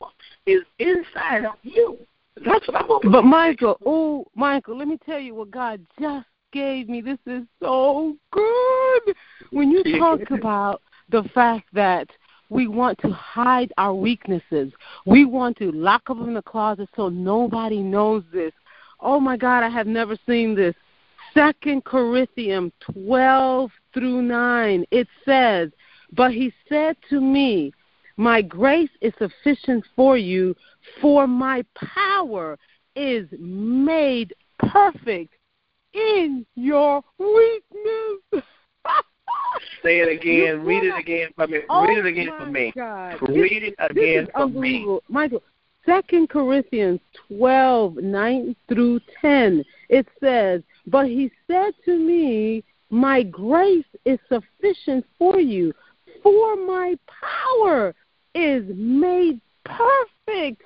is 0.48 0.62
inside 0.78 1.44
of 1.44 1.54
you, 1.62 1.98
that's 2.44 2.66
what 2.66 2.76
I'm 2.76 2.88
going 2.88 3.02
to 3.02 3.10
But 3.10 3.24
Michael, 3.24 3.78
oh, 3.84 4.26
Michael, 4.34 4.78
let 4.78 4.88
me 4.88 4.98
tell 5.04 5.18
you 5.18 5.34
what 5.34 5.50
God 5.50 5.84
just 6.00 6.26
gave 6.52 6.88
me. 6.88 7.00
This 7.00 7.18
is 7.26 7.42
so 7.60 8.16
good. 8.30 9.14
When 9.50 9.70
you 9.70 9.98
talk 9.98 10.20
about 10.30 10.82
the 11.10 11.24
fact 11.34 11.66
that 11.74 12.08
we 12.48 12.66
want 12.66 12.98
to 13.00 13.10
hide 13.10 13.72
our 13.76 13.94
weaknesses, 13.94 14.72
we 15.04 15.26
want 15.26 15.58
to 15.58 15.70
lock 15.72 16.06
them 16.06 16.26
in 16.26 16.34
the 16.34 16.42
closet 16.42 16.88
so 16.96 17.08
nobody 17.08 17.82
knows 17.82 18.24
this. 18.32 18.52
Oh 19.00 19.20
my 19.20 19.36
God, 19.36 19.62
I 19.62 19.68
have 19.68 19.86
never 19.86 20.16
seen 20.26 20.54
this. 20.54 20.74
Second 21.34 21.84
Corinthians 21.84 22.72
twelve 22.80 23.70
through 23.92 24.22
nine. 24.22 24.86
It 24.90 25.06
says, 25.24 25.70
But 26.12 26.32
he 26.32 26.52
said 26.68 26.96
to 27.10 27.20
me, 27.20 27.72
My 28.18 28.42
grace 28.42 28.90
is 29.00 29.12
sufficient 29.16 29.84
for 29.94 30.18
you, 30.18 30.56
for 31.00 31.28
my 31.28 31.64
power 31.76 32.58
is 32.96 33.28
made 33.38 34.34
perfect 34.58 35.34
in 35.94 36.44
your 36.56 37.04
weakness. 37.16 38.42
Say 39.84 40.00
it 40.00 40.20
again. 40.20 40.64
Read 40.64 40.82
it 40.82 40.98
again 40.98 41.28
for 41.36 41.46
me. 41.46 41.58
Oh 41.70 41.86
Read 41.86 41.98
it 41.98 42.06
again 42.06 42.32
for 42.36 42.46
me. 42.46 42.72
God. 42.74 43.22
Read 43.28 43.62
it 43.62 43.74
again 43.88 44.28
for 44.34 44.48
me. 44.48 44.84
me. 44.84 44.98
Michael, 45.08 45.42
Second 45.86 46.28
Corinthians 46.28 46.98
twelve 47.28 47.98
nine 47.98 48.56
through 48.68 48.98
ten. 49.20 49.64
It 49.88 50.08
says, 50.18 50.62
But 50.88 51.06
he 51.06 51.30
said 51.46 51.70
to 51.84 51.96
me, 51.96 52.64
My 52.90 53.22
grace 53.22 53.86
is 54.04 54.18
sufficient 54.28 55.06
for 55.20 55.38
you, 55.38 55.72
for 56.20 56.56
my 56.56 56.98
power 57.06 57.94
is 58.34 58.64
made 58.74 59.40
perfect 59.64 60.62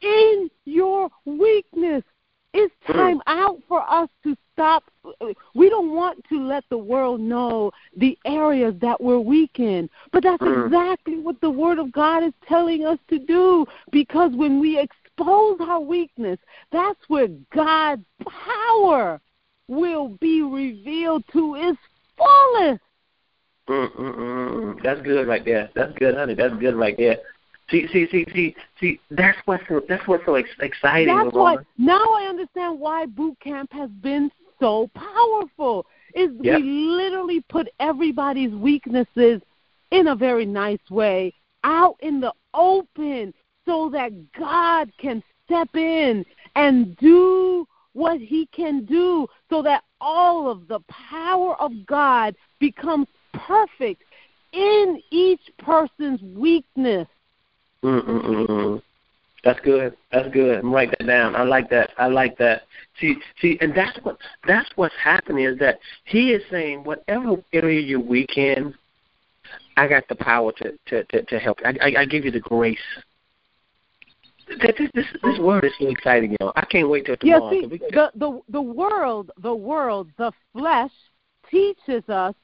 in 0.00 0.50
your 0.64 1.10
weakness. 1.24 2.02
It's 2.52 2.74
time 2.86 3.20
out 3.26 3.58
for 3.66 3.82
us 3.90 4.08
to 4.22 4.36
stop. 4.52 4.84
We 5.54 5.68
don't 5.68 5.92
want 5.92 6.24
to 6.28 6.40
let 6.40 6.62
the 6.70 6.78
world 6.78 7.20
know 7.20 7.72
the 7.96 8.16
areas 8.24 8.74
that 8.80 9.00
we're 9.00 9.18
weak 9.18 9.58
in. 9.58 9.90
But 10.12 10.22
that's 10.22 10.40
Mm. 10.40 10.66
exactly 10.66 11.18
what 11.18 11.40
the 11.40 11.50
Word 11.50 11.80
of 11.80 11.90
God 11.90 12.22
is 12.22 12.32
telling 12.46 12.86
us 12.86 12.98
to 13.08 13.18
do. 13.18 13.66
Because 13.90 14.32
when 14.36 14.60
we 14.60 14.78
expose 14.78 15.60
our 15.60 15.80
weakness, 15.80 16.38
that's 16.70 17.00
where 17.08 17.28
God's 17.50 18.06
power 18.24 19.20
will 19.66 20.10
be 20.20 20.42
revealed 20.42 21.24
to 21.32 21.56
its 21.56 21.78
fullest. 22.16 22.82
That's 23.66 25.00
good 25.02 25.26
right 25.26 25.44
there. 25.44 25.70
That's 25.74 25.92
good, 25.98 26.14
honey. 26.14 26.34
That's 26.34 26.54
good 26.56 26.74
right 26.74 26.96
there. 26.96 27.18
See, 27.70 27.86
see, 27.92 28.06
see, 28.10 28.26
see, 28.32 28.54
see. 28.78 29.00
That's 29.10 29.38
what's 29.46 29.64
so, 29.68 29.80
that's 29.88 30.06
what's 30.06 30.24
so 30.26 30.34
ex- 30.34 30.50
exciting. 30.60 31.16
That's 31.16 31.34
why 31.34 31.56
now 31.78 32.12
I 32.14 32.26
understand 32.28 32.78
why 32.78 33.06
boot 33.06 33.38
camp 33.40 33.72
has 33.72 33.88
been 34.02 34.30
so 34.60 34.90
powerful. 34.94 35.86
Is 36.14 36.30
Yep. 36.42 36.60
we 36.60 36.62
literally 36.62 37.40
put 37.48 37.68
everybody's 37.80 38.52
weaknesses 38.52 39.40
in 39.90 40.08
a 40.08 40.14
very 40.14 40.44
nice 40.44 40.90
way 40.90 41.32
out 41.64 41.96
in 42.00 42.20
the 42.20 42.32
open 42.52 43.32
so 43.64 43.88
that 43.90 44.12
God 44.32 44.92
can 44.98 45.22
step 45.46 45.74
in 45.74 46.24
and 46.54 46.96
do 46.98 47.66
what 47.94 48.20
he 48.20 48.46
can 48.46 48.84
do 48.84 49.26
so 49.48 49.62
that 49.62 49.84
all 50.00 50.50
of 50.50 50.68
the 50.68 50.80
power 50.88 51.56
of 51.60 51.72
God 51.86 52.36
becomes 52.60 53.06
perfect 53.46 54.02
in 54.52 55.02
each 55.10 55.40
person's 55.58 56.20
weakness. 56.22 57.08
Mm-mm-mm. 57.82 58.82
That's 59.44 59.60
good. 59.60 59.94
That's 60.10 60.28
good. 60.32 60.60
I'm 60.60 60.72
write 60.72 60.90
that 60.98 61.06
down. 61.06 61.36
I 61.36 61.42
like 61.42 61.68
that. 61.68 61.90
I 61.98 62.06
like 62.06 62.38
that. 62.38 62.62
See, 62.98 63.16
see, 63.42 63.58
and 63.60 63.74
that's 63.74 63.98
what 64.02 64.16
that's 64.46 64.70
what's 64.76 64.94
happening 65.02 65.44
is 65.44 65.58
that 65.58 65.78
he 66.04 66.32
is 66.32 66.42
saying 66.50 66.82
whatever 66.82 67.36
area 67.52 67.78
you're 67.80 68.00
weak 68.00 68.38
in, 68.38 68.74
I 69.76 69.86
got 69.86 70.08
the 70.08 70.14
power 70.14 70.50
to 70.52 70.72
to 70.86 71.04
to, 71.04 71.22
to 71.24 71.38
help. 71.38 71.58
I, 71.62 71.76
I 71.82 72.00
I 72.00 72.04
give 72.06 72.24
you 72.24 72.30
the 72.30 72.40
grace. 72.40 72.78
This, 74.48 74.88
this 74.94 75.06
this 75.22 75.38
word 75.38 75.64
is 75.64 75.72
so 75.78 75.88
exciting, 75.88 76.36
y'all. 76.40 76.52
I 76.56 76.64
can't 76.64 76.88
wait 76.88 77.04
till 77.04 77.16
Yeah, 77.22 77.36
tomorrow. 77.36 77.50
see, 77.50 77.62
'cause 77.62 77.70
we 77.70 77.78
the, 77.78 78.10
the 78.14 78.40
the 78.48 78.62
world, 78.62 79.30
the 79.38 79.54
world, 79.54 80.10
the 80.16 80.32
flesh 80.54 80.92
teaches 81.50 82.08
us 82.08 82.34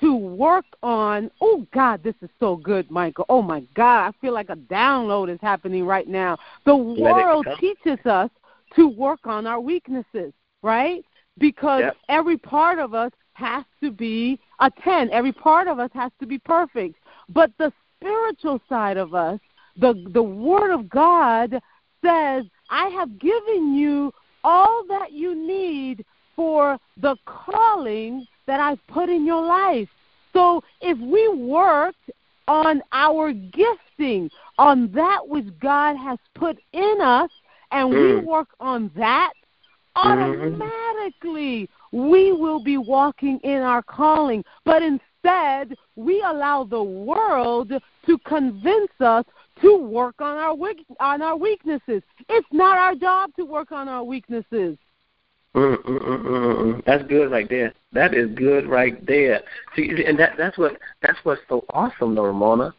to 0.00 0.14
work 0.14 0.64
on. 0.82 1.30
Oh 1.40 1.66
God, 1.72 2.02
this 2.02 2.14
is 2.22 2.30
so 2.40 2.56
good, 2.56 2.90
Michael. 2.90 3.26
Oh 3.28 3.42
my 3.42 3.60
God, 3.74 4.08
I 4.08 4.12
feel 4.20 4.32
like 4.32 4.50
a 4.50 4.56
download 4.56 5.32
is 5.32 5.38
happening 5.40 5.84
right 5.84 6.08
now. 6.08 6.38
The 6.64 6.74
it 6.74 7.00
world 7.00 7.46
teaches 7.58 8.04
us 8.06 8.30
to 8.76 8.88
work 8.88 9.20
on 9.24 9.46
our 9.46 9.60
weaknesses, 9.60 10.32
right? 10.62 11.04
Because 11.38 11.80
Yep. 11.80 11.96
every 12.08 12.36
part 12.36 12.78
of 12.78 12.94
us 12.94 13.12
has 13.34 13.64
to 13.82 13.90
be 13.90 14.38
a 14.60 14.70
ten. 14.70 15.10
Every 15.10 15.32
part 15.32 15.68
of 15.68 15.78
us 15.78 15.90
has 15.94 16.12
to 16.20 16.26
be 16.26 16.38
perfect. 16.38 16.96
But 17.28 17.50
the 17.58 17.72
spiritual 17.96 18.60
side 18.68 18.96
of 18.96 19.14
us, 19.14 19.40
the 19.76 19.94
the 20.12 20.22
Word 20.22 20.72
of 20.72 20.88
God 20.88 21.60
says, 22.04 22.44
I 22.68 22.88
have 22.88 23.18
given 23.18 23.74
you 23.74 24.12
all 24.44 24.84
that 24.88 25.12
you 25.12 25.34
need 25.34 26.04
for 26.34 26.78
the 27.00 27.16
calling 27.26 28.26
that 28.46 28.60
I've 28.60 28.84
put 28.88 29.08
in 29.08 29.26
your 29.26 29.44
life. 29.44 29.88
So 30.32 30.62
if 30.80 30.98
we 30.98 31.28
worked 31.28 32.10
on 32.48 32.82
our 32.92 33.32
gifting, 33.32 34.30
on 34.58 34.90
that 34.92 35.26
which 35.26 35.46
God 35.60 35.96
has 35.96 36.18
put 36.34 36.58
in 36.72 37.00
us, 37.00 37.30
and 37.70 37.92
mm. 37.92 38.20
we 38.20 38.26
work 38.26 38.48
on 38.60 38.90
that, 38.96 39.32
mm-hmm. 39.96 40.08
automatically 40.08 41.68
mm-hmm. 41.92 42.10
we 42.10 42.32
will 42.32 42.62
be 42.62 42.78
walking 42.78 43.38
in 43.44 43.62
our 43.62 43.82
calling. 43.82 44.44
But 44.64 44.82
instead, 44.82 45.76
we 45.96 46.22
allow 46.22 46.64
the 46.64 46.82
world 46.82 47.72
to 48.06 48.18
convince 48.26 48.90
us 49.00 49.24
to 49.60 49.76
work 49.76 50.16
on 50.20 50.36
our 50.36 50.56
on 51.00 51.22
our 51.22 51.36
weaknesses. 51.36 52.02
It's 52.28 52.48
not 52.52 52.78
our 52.78 52.94
job 52.94 53.30
to 53.36 53.44
work 53.44 53.70
on 53.70 53.88
our 53.88 54.02
weaknesses. 54.02 54.76
Mm, 55.54 55.76
mm, 55.84 56.00
mm, 56.00 56.24
mm, 56.24 56.84
that's 56.86 57.04
good 57.08 57.30
right 57.30 57.48
there. 57.48 57.74
That 57.92 58.14
is 58.14 58.30
good 58.34 58.66
right 58.66 59.04
there. 59.06 59.42
See, 59.76 59.92
and 60.06 60.18
that 60.18 60.32
that's 60.38 60.56
what 60.56 60.78
that's 61.02 61.18
what's 61.24 61.42
so 61.48 61.64
awesome, 61.70 62.14
though, 62.14 62.24
Ramona, 62.24 62.74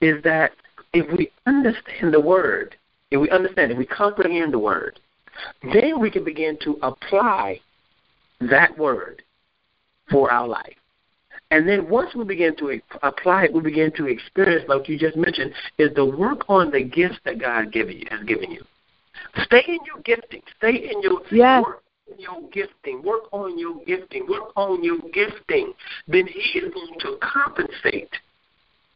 is 0.00 0.22
that 0.22 0.52
if 0.92 1.06
we 1.18 1.32
understand 1.46 2.14
the 2.14 2.20
word, 2.20 2.76
if 3.10 3.20
we 3.20 3.28
understand, 3.30 3.72
if 3.72 3.78
we 3.78 3.86
comprehend 3.86 4.52
the 4.52 4.60
word, 4.60 5.00
then 5.72 5.98
we 5.98 6.08
can 6.08 6.22
begin 6.22 6.56
to 6.62 6.78
apply 6.82 7.60
that 8.40 8.76
word 8.78 9.22
for 10.08 10.30
our 10.30 10.46
life. 10.46 10.76
And 11.50 11.68
then 11.68 11.88
once 11.88 12.14
we 12.14 12.24
begin 12.24 12.56
to 12.56 12.80
apply 13.02 13.44
it, 13.44 13.52
we 13.52 13.60
begin 13.60 13.92
to 13.96 14.06
experience, 14.06 14.64
like 14.68 14.88
you 14.88 14.98
just 14.98 15.16
mentioned, 15.16 15.52
is 15.78 15.92
the 15.94 16.04
work 16.04 16.48
on 16.48 16.70
the 16.70 16.82
gifts 16.82 17.18
that 17.24 17.40
God 17.40 17.72
given 17.72 17.98
you, 17.98 18.06
has 18.10 18.24
given 18.24 18.50
you. 18.50 18.62
Stay 19.44 19.62
in 19.66 19.78
your 19.86 20.00
gifting. 20.04 20.42
Stay 20.58 20.90
in 20.90 21.02
your 21.02 21.20
yes. 21.30 21.64
work 21.64 21.83
your 22.18 22.42
gifting. 22.52 23.02
Work 23.02 23.32
on 23.32 23.58
your 23.58 23.82
gifting. 23.84 24.26
Work 24.28 24.52
on 24.56 24.82
your 24.82 24.98
gifting. 25.12 25.72
Then 26.06 26.26
He 26.26 26.58
is 26.58 26.72
going 26.72 26.98
to 27.00 27.18
compensate 27.20 28.10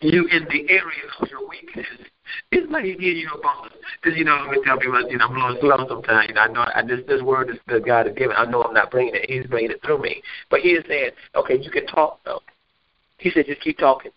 you 0.01 0.27
in 0.27 0.45
the 0.45 0.71
area 0.71 1.05
of 1.21 1.29
your 1.29 1.49
weakness. 1.49 1.87
It's 2.53 2.71
like 2.71 2.85
He 2.85 2.93
gives 2.93 3.19
you 3.19 3.31
a 3.35 3.41
bonus. 3.41 3.73
Because, 4.03 4.19
you 4.19 4.25
know, 4.25 4.39
let 4.43 4.51
me 4.53 4.63
tell 4.65 4.79
people, 4.79 5.11
you 5.11 5.19
know, 5.19 5.27
I'm 5.27 5.35
blowing 5.35 5.57
slow 5.61 5.89
sometimes. 5.89 6.33
I 6.39 6.49
know 6.49 6.67
I, 6.75 6.83
this, 6.83 7.01
this 7.09 7.23
word 7.23 7.51
is 7.51 7.57
that 7.67 7.85
God 7.85 8.07
has 8.07 8.15
given. 8.15 8.37
I 8.37 8.45
know 8.45 8.63
I'm 8.63 8.75
not 8.75 8.91
bringing 8.91 9.15
it. 9.15 9.29
He's 9.29 9.47
bringing 9.47 9.73
it 9.73 9.83
through 9.85 9.99
me. 9.99 10.23
But 10.51 10.61
He 10.61 10.71
is 10.71 10.85
saying, 10.87 11.11
okay, 11.35 11.59
you 11.61 11.71
can 11.71 11.87
talk, 11.87 12.21
though. 12.25 12.41
He 13.19 13.31
said, 13.31 13.47
just 13.47 13.61
keep 13.63 13.79
talking. 13.79 14.13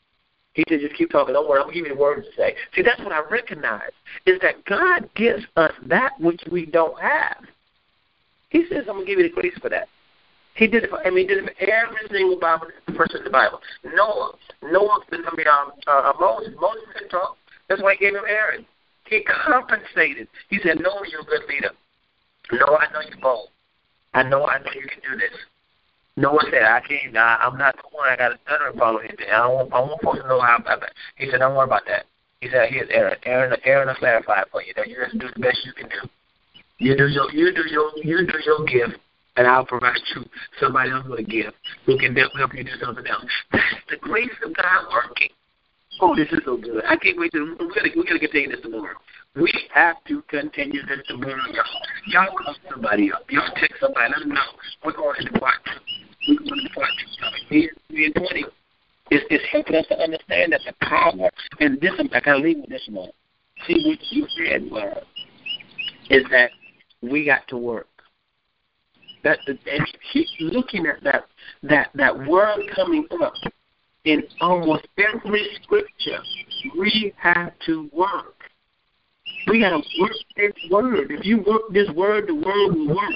He 0.54 0.66
said, 0.68 0.82
just 0.82 0.96
keep 0.96 1.10
talking. 1.10 1.34
Don't 1.34 1.48
worry, 1.48 1.62
I'm 1.62 1.68
going 1.68 1.76
to 1.76 1.80
give 1.80 1.90
you 1.90 1.96
the 1.96 2.02
words 2.02 2.28
to 2.28 2.36
say. 2.36 2.56
See, 2.76 2.82
that's 2.82 3.00
what 3.00 3.14
I 3.14 3.22
recognize, 3.32 3.92
is 4.26 4.40
that 4.42 4.64
God 4.66 5.10
gives 5.16 5.44
us 5.56 5.72
that 5.88 6.12
which 6.20 6.42
we 6.52 6.66
don't 6.66 7.00
have. 7.00 7.46
He 8.52 8.66
says, 8.70 8.84
I'm 8.88 8.96
going 9.00 9.06
to 9.06 9.12
give 9.12 9.20
you 9.20 9.30
the 9.30 9.42
grace 9.42 9.58
for 9.62 9.70
that. 9.70 9.88
He 10.56 10.68
did 10.68 10.84
it 10.84 10.90
for, 10.90 11.00
I 11.08 11.10
mean, 11.10 11.28
he 11.28 11.34
did 11.34 11.44
it 11.44 11.56
for 11.58 11.64
every 11.64 12.08
single 12.12 12.38
Bible 12.38 12.68
person 12.94 13.20
in 13.20 13.24
the 13.24 13.30
Bible. 13.30 13.62
Noah, 13.84 14.34
Noah, 14.62 15.00
I 15.10 15.36
mean, 15.36 15.48
um, 15.48 15.72
uh, 15.88 16.12
Moses, 16.20 16.54
Moses 16.60 16.84
could 16.94 17.10
talk. 17.10 17.38
That's 17.70 17.82
why 17.82 17.96
he 17.96 18.00
gave 18.00 18.14
him 18.14 18.28
Aaron. 18.28 18.66
He 19.08 19.24
compensated. 19.24 20.28
He 20.50 20.60
said, 20.62 20.80
Noah, 20.80 21.08
you're 21.10 21.22
a 21.22 21.26
good 21.26 21.48
leader. 21.48 21.72
Noah, 22.52 22.80
I 22.80 22.94
know 22.94 23.00
you're 23.08 23.22
bold. 23.22 23.50
I 24.14 24.24
know, 24.24 24.46
I 24.46 24.60
know 24.60 24.72
you 24.76 24.88
can 24.88 25.00
do 25.10 25.18
this. 25.18 25.32
Noah 26.18 26.44
said, 26.52 26.64
I 26.64 26.82
can't, 26.82 27.16
I, 27.16 27.40
I'm 27.42 27.58
not 27.58 27.78
the 27.78 27.84
one. 27.96 28.10
I 28.10 28.18
got 28.18 28.34
a 28.34 28.74
problem. 28.76 29.06
He 29.10 29.16
said, 29.18 29.34
I 29.34 29.48
want, 29.48 29.72
I 29.72 29.80
want 29.80 30.02
folks 30.02 30.20
to 30.20 30.28
know 30.28 30.42
how, 30.42 30.62
I, 30.66 30.76
he 31.16 31.32
said, 31.32 31.40
don't 31.40 31.56
worry 31.56 31.64
about 31.64 31.86
that. 31.88 32.06
He 32.42 32.50
said, 32.50 32.70
here's 32.70 32.90
Aaron. 32.90 33.16
Aaron, 33.24 33.58
Aaron 33.64 33.88
will 33.88 33.96
clarify 33.96 34.42
it 34.42 34.50
for 34.52 34.62
you. 34.62 34.74
That 34.76 34.90
you 34.90 34.98
just 35.02 35.18
do 35.18 35.30
the 35.34 35.40
best 35.40 35.60
you 35.66 35.72
can 35.72 35.88
do. 35.88 36.10
You 36.82 36.98
do 36.98 37.06
your 37.06 37.32
you 37.32 37.54
do 37.54 37.62
your 37.70 37.92
you 38.04 38.26
do 38.26 38.34
your 38.44 38.66
gift 38.66 39.00
and 39.38 39.46
I'll 39.46 39.68
provide 39.68 40.02
you 40.16 40.26
somebody 40.60 40.90
else 40.90 41.06
with 41.08 41.20
a 41.20 41.24
gift 41.24 41.54
who 41.86 41.96
can 42.00 42.16
help 42.16 42.56
you 42.56 42.64
do 42.64 42.72
something 42.82 43.06
else. 43.06 43.30
That's 43.52 43.64
the 43.88 43.98
grace 43.98 44.32
of 44.44 44.52
God 44.56 44.88
working. 44.92 45.30
Oh, 46.02 46.16
this 46.16 46.28
is 46.32 46.40
so 46.44 46.58
good. 46.58 46.84
I 46.88 46.96
can't 46.96 47.20
wait 47.20 47.34
to 47.34 47.56
we're 47.60 47.68
gonna 47.68 47.90
we're 47.96 48.04
gonna 48.04 48.18
continue 48.18 48.50
this 48.50 48.62
tomorrow. 48.62 48.96
We 49.36 49.54
have 49.76 49.98
to 50.08 50.24
continue 50.24 50.82
this 50.88 51.06
tomorrow, 51.08 51.38
y'all. 51.54 51.66
Y'all 52.08 52.36
call 52.36 52.56
somebody 52.72 53.12
up. 53.12 53.30
Y'all 53.30 53.48
text 53.58 53.80
somebody, 53.80 54.14
let 54.14 54.20
them 54.22 54.30
know. 54.30 54.42
We're 54.84 54.94
going 54.94 55.18
to 55.20 55.30
the 55.32 55.40
part 55.40 55.62
We're 56.28 56.40
going 56.40 56.50
to 56.50 56.64
the 56.64 56.70
part 56.74 56.90
two. 57.48 57.70
We're 57.92 58.12
twenty. 58.14 58.46
It's, 59.12 59.26
it's 59.30 59.46
helping 59.52 59.76
us 59.76 59.86
to 59.90 60.00
understand 60.00 60.54
that 60.54 60.62
the 60.66 60.74
power 60.84 61.30
and 61.60 61.80
this 61.80 61.92
I 62.12 62.20
gotta 62.22 62.40
leave 62.40 62.58
with 62.58 62.72
this 62.72 62.90
one. 62.90 63.12
See 63.68 63.86
what 63.86 64.00
you 64.10 64.26
said 64.36 64.72
was 64.72 65.04
is 66.10 66.24
that 66.32 66.50
we 67.02 67.26
got 67.26 67.48
to 67.50 67.58
work. 67.58 67.88
That 69.24 69.40
and 69.48 69.88
keep 70.12 70.28
looking 70.40 70.88
at 70.88 71.04
that 71.04 71.26
that 71.64 71.92
that 71.94 72.28
word 72.28 72.62
coming 72.76 73.06
up 73.22 73.34
in 74.06 74.24
almost 74.40 74.88
every 74.98 75.48
scripture. 75.62 76.20
We 76.78 77.14
have 77.18 77.54
to 77.68 77.90
work. 77.94 78.36
We 79.48 79.60
got 79.60 79.70
to 79.70 79.84
work 80.00 80.12
this 80.36 80.54
word. 80.72 81.12
If 81.12 81.26
you 81.26 81.44
work 81.46 81.72
this 81.72 81.90
word, 81.92 82.28
the 82.28 82.36
word 82.36 82.76
will 82.76 82.96
work. 82.96 83.14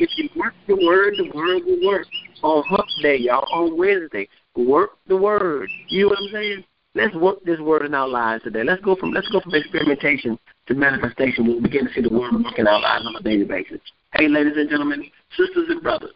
If 0.00 0.10
you 0.16 0.28
work 0.36 0.54
the 0.66 0.76
word, 0.76 1.14
the 1.16 1.30
word 1.34 1.62
will 1.64 1.86
work. 1.86 2.06
On 2.42 2.62
Hump 2.68 2.86
Day, 3.02 3.16
y'all, 3.16 3.46
on 3.52 3.76
Wednesday, 3.76 4.28
work 4.54 4.92
the 5.08 5.16
word. 5.16 5.68
You 5.88 6.04
know 6.04 6.08
what 6.10 6.18
I'm 6.20 6.28
saying? 6.32 6.64
Let's 6.98 7.14
work 7.14 7.44
this 7.44 7.60
word 7.60 7.86
in 7.86 7.94
our 7.94 8.08
lives 8.08 8.42
today. 8.42 8.64
Let's 8.64 8.82
go 8.82 8.96
from 8.96 9.12
let's 9.12 9.28
go 9.28 9.40
from 9.40 9.54
experimentation 9.54 10.36
to 10.66 10.74
manifestation. 10.74 11.46
We'll 11.46 11.62
begin 11.62 11.86
to 11.86 11.92
see 11.94 12.00
the 12.00 12.08
word 12.08 12.34
work 12.34 12.58
in 12.58 12.66
our 12.66 12.80
lives 12.80 13.06
on 13.06 13.14
a 13.14 13.22
daily 13.22 13.44
basis. 13.44 13.78
Hey, 14.14 14.26
ladies 14.26 14.54
and 14.56 14.68
gentlemen, 14.68 15.08
sisters 15.36 15.66
and 15.68 15.80
brothers, 15.80 16.10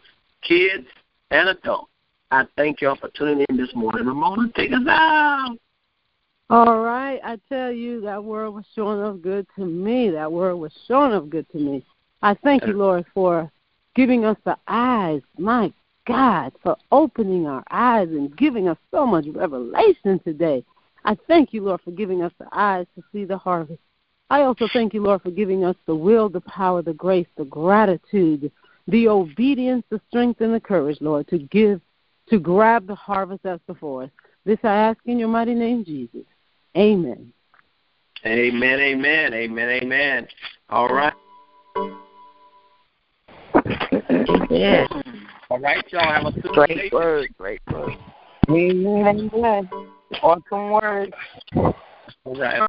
kids 0.45 0.85
and 1.31 1.47
adults, 1.47 1.89
I 2.31 2.43
thank 2.57 2.81
y'all 2.81 2.97
for 2.97 3.07
tuning 3.17 3.45
in 3.47 3.55
this 3.55 3.73
morning. 3.73 4.05
Ramona, 4.05 4.51
take 4.57 4.73
us 4.73 4.81
out. 4.89 5.55
All 6.49 6.81
right, 6.81 7.21
I 7.23 7.39
tell 7.47 7.71
you, 7.71 8.01
that 8.01 8.21
word 8.21 8.49
was 8.49 8.65
showing 8.75 9.01
up 9.01 9.21
good 9.21 9.47
to 9.55 9.65
me. 9.65 10.09
That 10.09 10.29
word 10.29 10.57
was 10.57 10.73
showing 10.85 11.13
up 11.13 11.29
good 11.29 11.49
to 11.53 11.59
me. 11.59 11.85
I 12.21 12.33
thank 12.33 12.67
you, 12.67 12.73
Lord, 12.73 13.05
for 13.13 13.49
giving 13.95 14.25
us 14.25 14.35
the 14.43 14.57
eyes, 14.67 15.21
my 15.37 15.71
God, 16.05 16.51
for 16.61 16.75
opening 16.91 17.47
our 17.47 17.63
eyes 17.71 18.09
and 18.09 18.35
giving 18.35 18.67
us 18.67 18.77
so 18.91 19.05
much 19.05 19.27
revelation 19.33 20.19
today. 20.25 20.65
I 21.05 21.17
thank 21.27 21.53
you, 21.53 21.63
Lord, 21.63 21.81
for 21.81 21.91
giving 21.91 22.21
us 22.21 22.31
the 22.39 22.47
eyes 22.51 22.85
to 22.95 23.03
see 23.11 23.25
the 23.25 23.37
harvest. 23.37 23.81
I 24.29 24.41
also 24.41 24.67
thank 24.73 24.93
you, 24.93 25.03
Lord, 25.03 25.21
for 25.21 25.31
giving 25.31 25.63
us 25.63 25.75
the 25.85 25.95
will, 25.95 26.29
the 26.29 26.41
power, 26.41 26.81
the 26.81 26.93
grace, 26.93 27.27
the 27.37 27.45
gratitude, 27.45 28.51
the 28.87 29.07
obedience, 29.07 29.83
the 29.89 30.01
strength, 30.09 30.41
and 30.41 30.53
the 30.53 30.59
courage, 30.59 30.97
Lord, 31.01 31.27
to 31.27 31.37
give, 31.37 31.81
to 32.29 32.39
grab 32.39 32.87
the 32.87 32.95
harvest 32.95 33.43
that's 33.43 33.61
before 33.67 34.03
us. 34.03 34.09
This 34.45 34.59
I 34.63 34.75
ask 34.75 34.99
in 35.05 35.19
your 35.19 35.27
mighty 35.27 35.53
name, 35.53 35.85
Jesus. 35.85 36.25
Amen. 36.75 37.31
Amen, 38.25 38.79
amen, 38.79 39.33
amen, 39.33 39.69
amen. 39.83 40.27
All 40.69 40.87
right. 40.87 41.13
Yeah. 44.49 44.87
All 45.49 45.59
right, 45.59 45.83
y'all. 45.91 46.11
Have 46.11 46.35
a 46.35 46.39
great 46.39 46.75
day. 46.75 46.89
word, 46.91 47.29
great 47.37 47.61
word. 47.71 47.93
Amen, 48.49 49.29
amen. 49.33 49.69
Awesome 50.21 50.71
word. 50.71 51.13
All 51.55 52.35
right. 52.35 52.67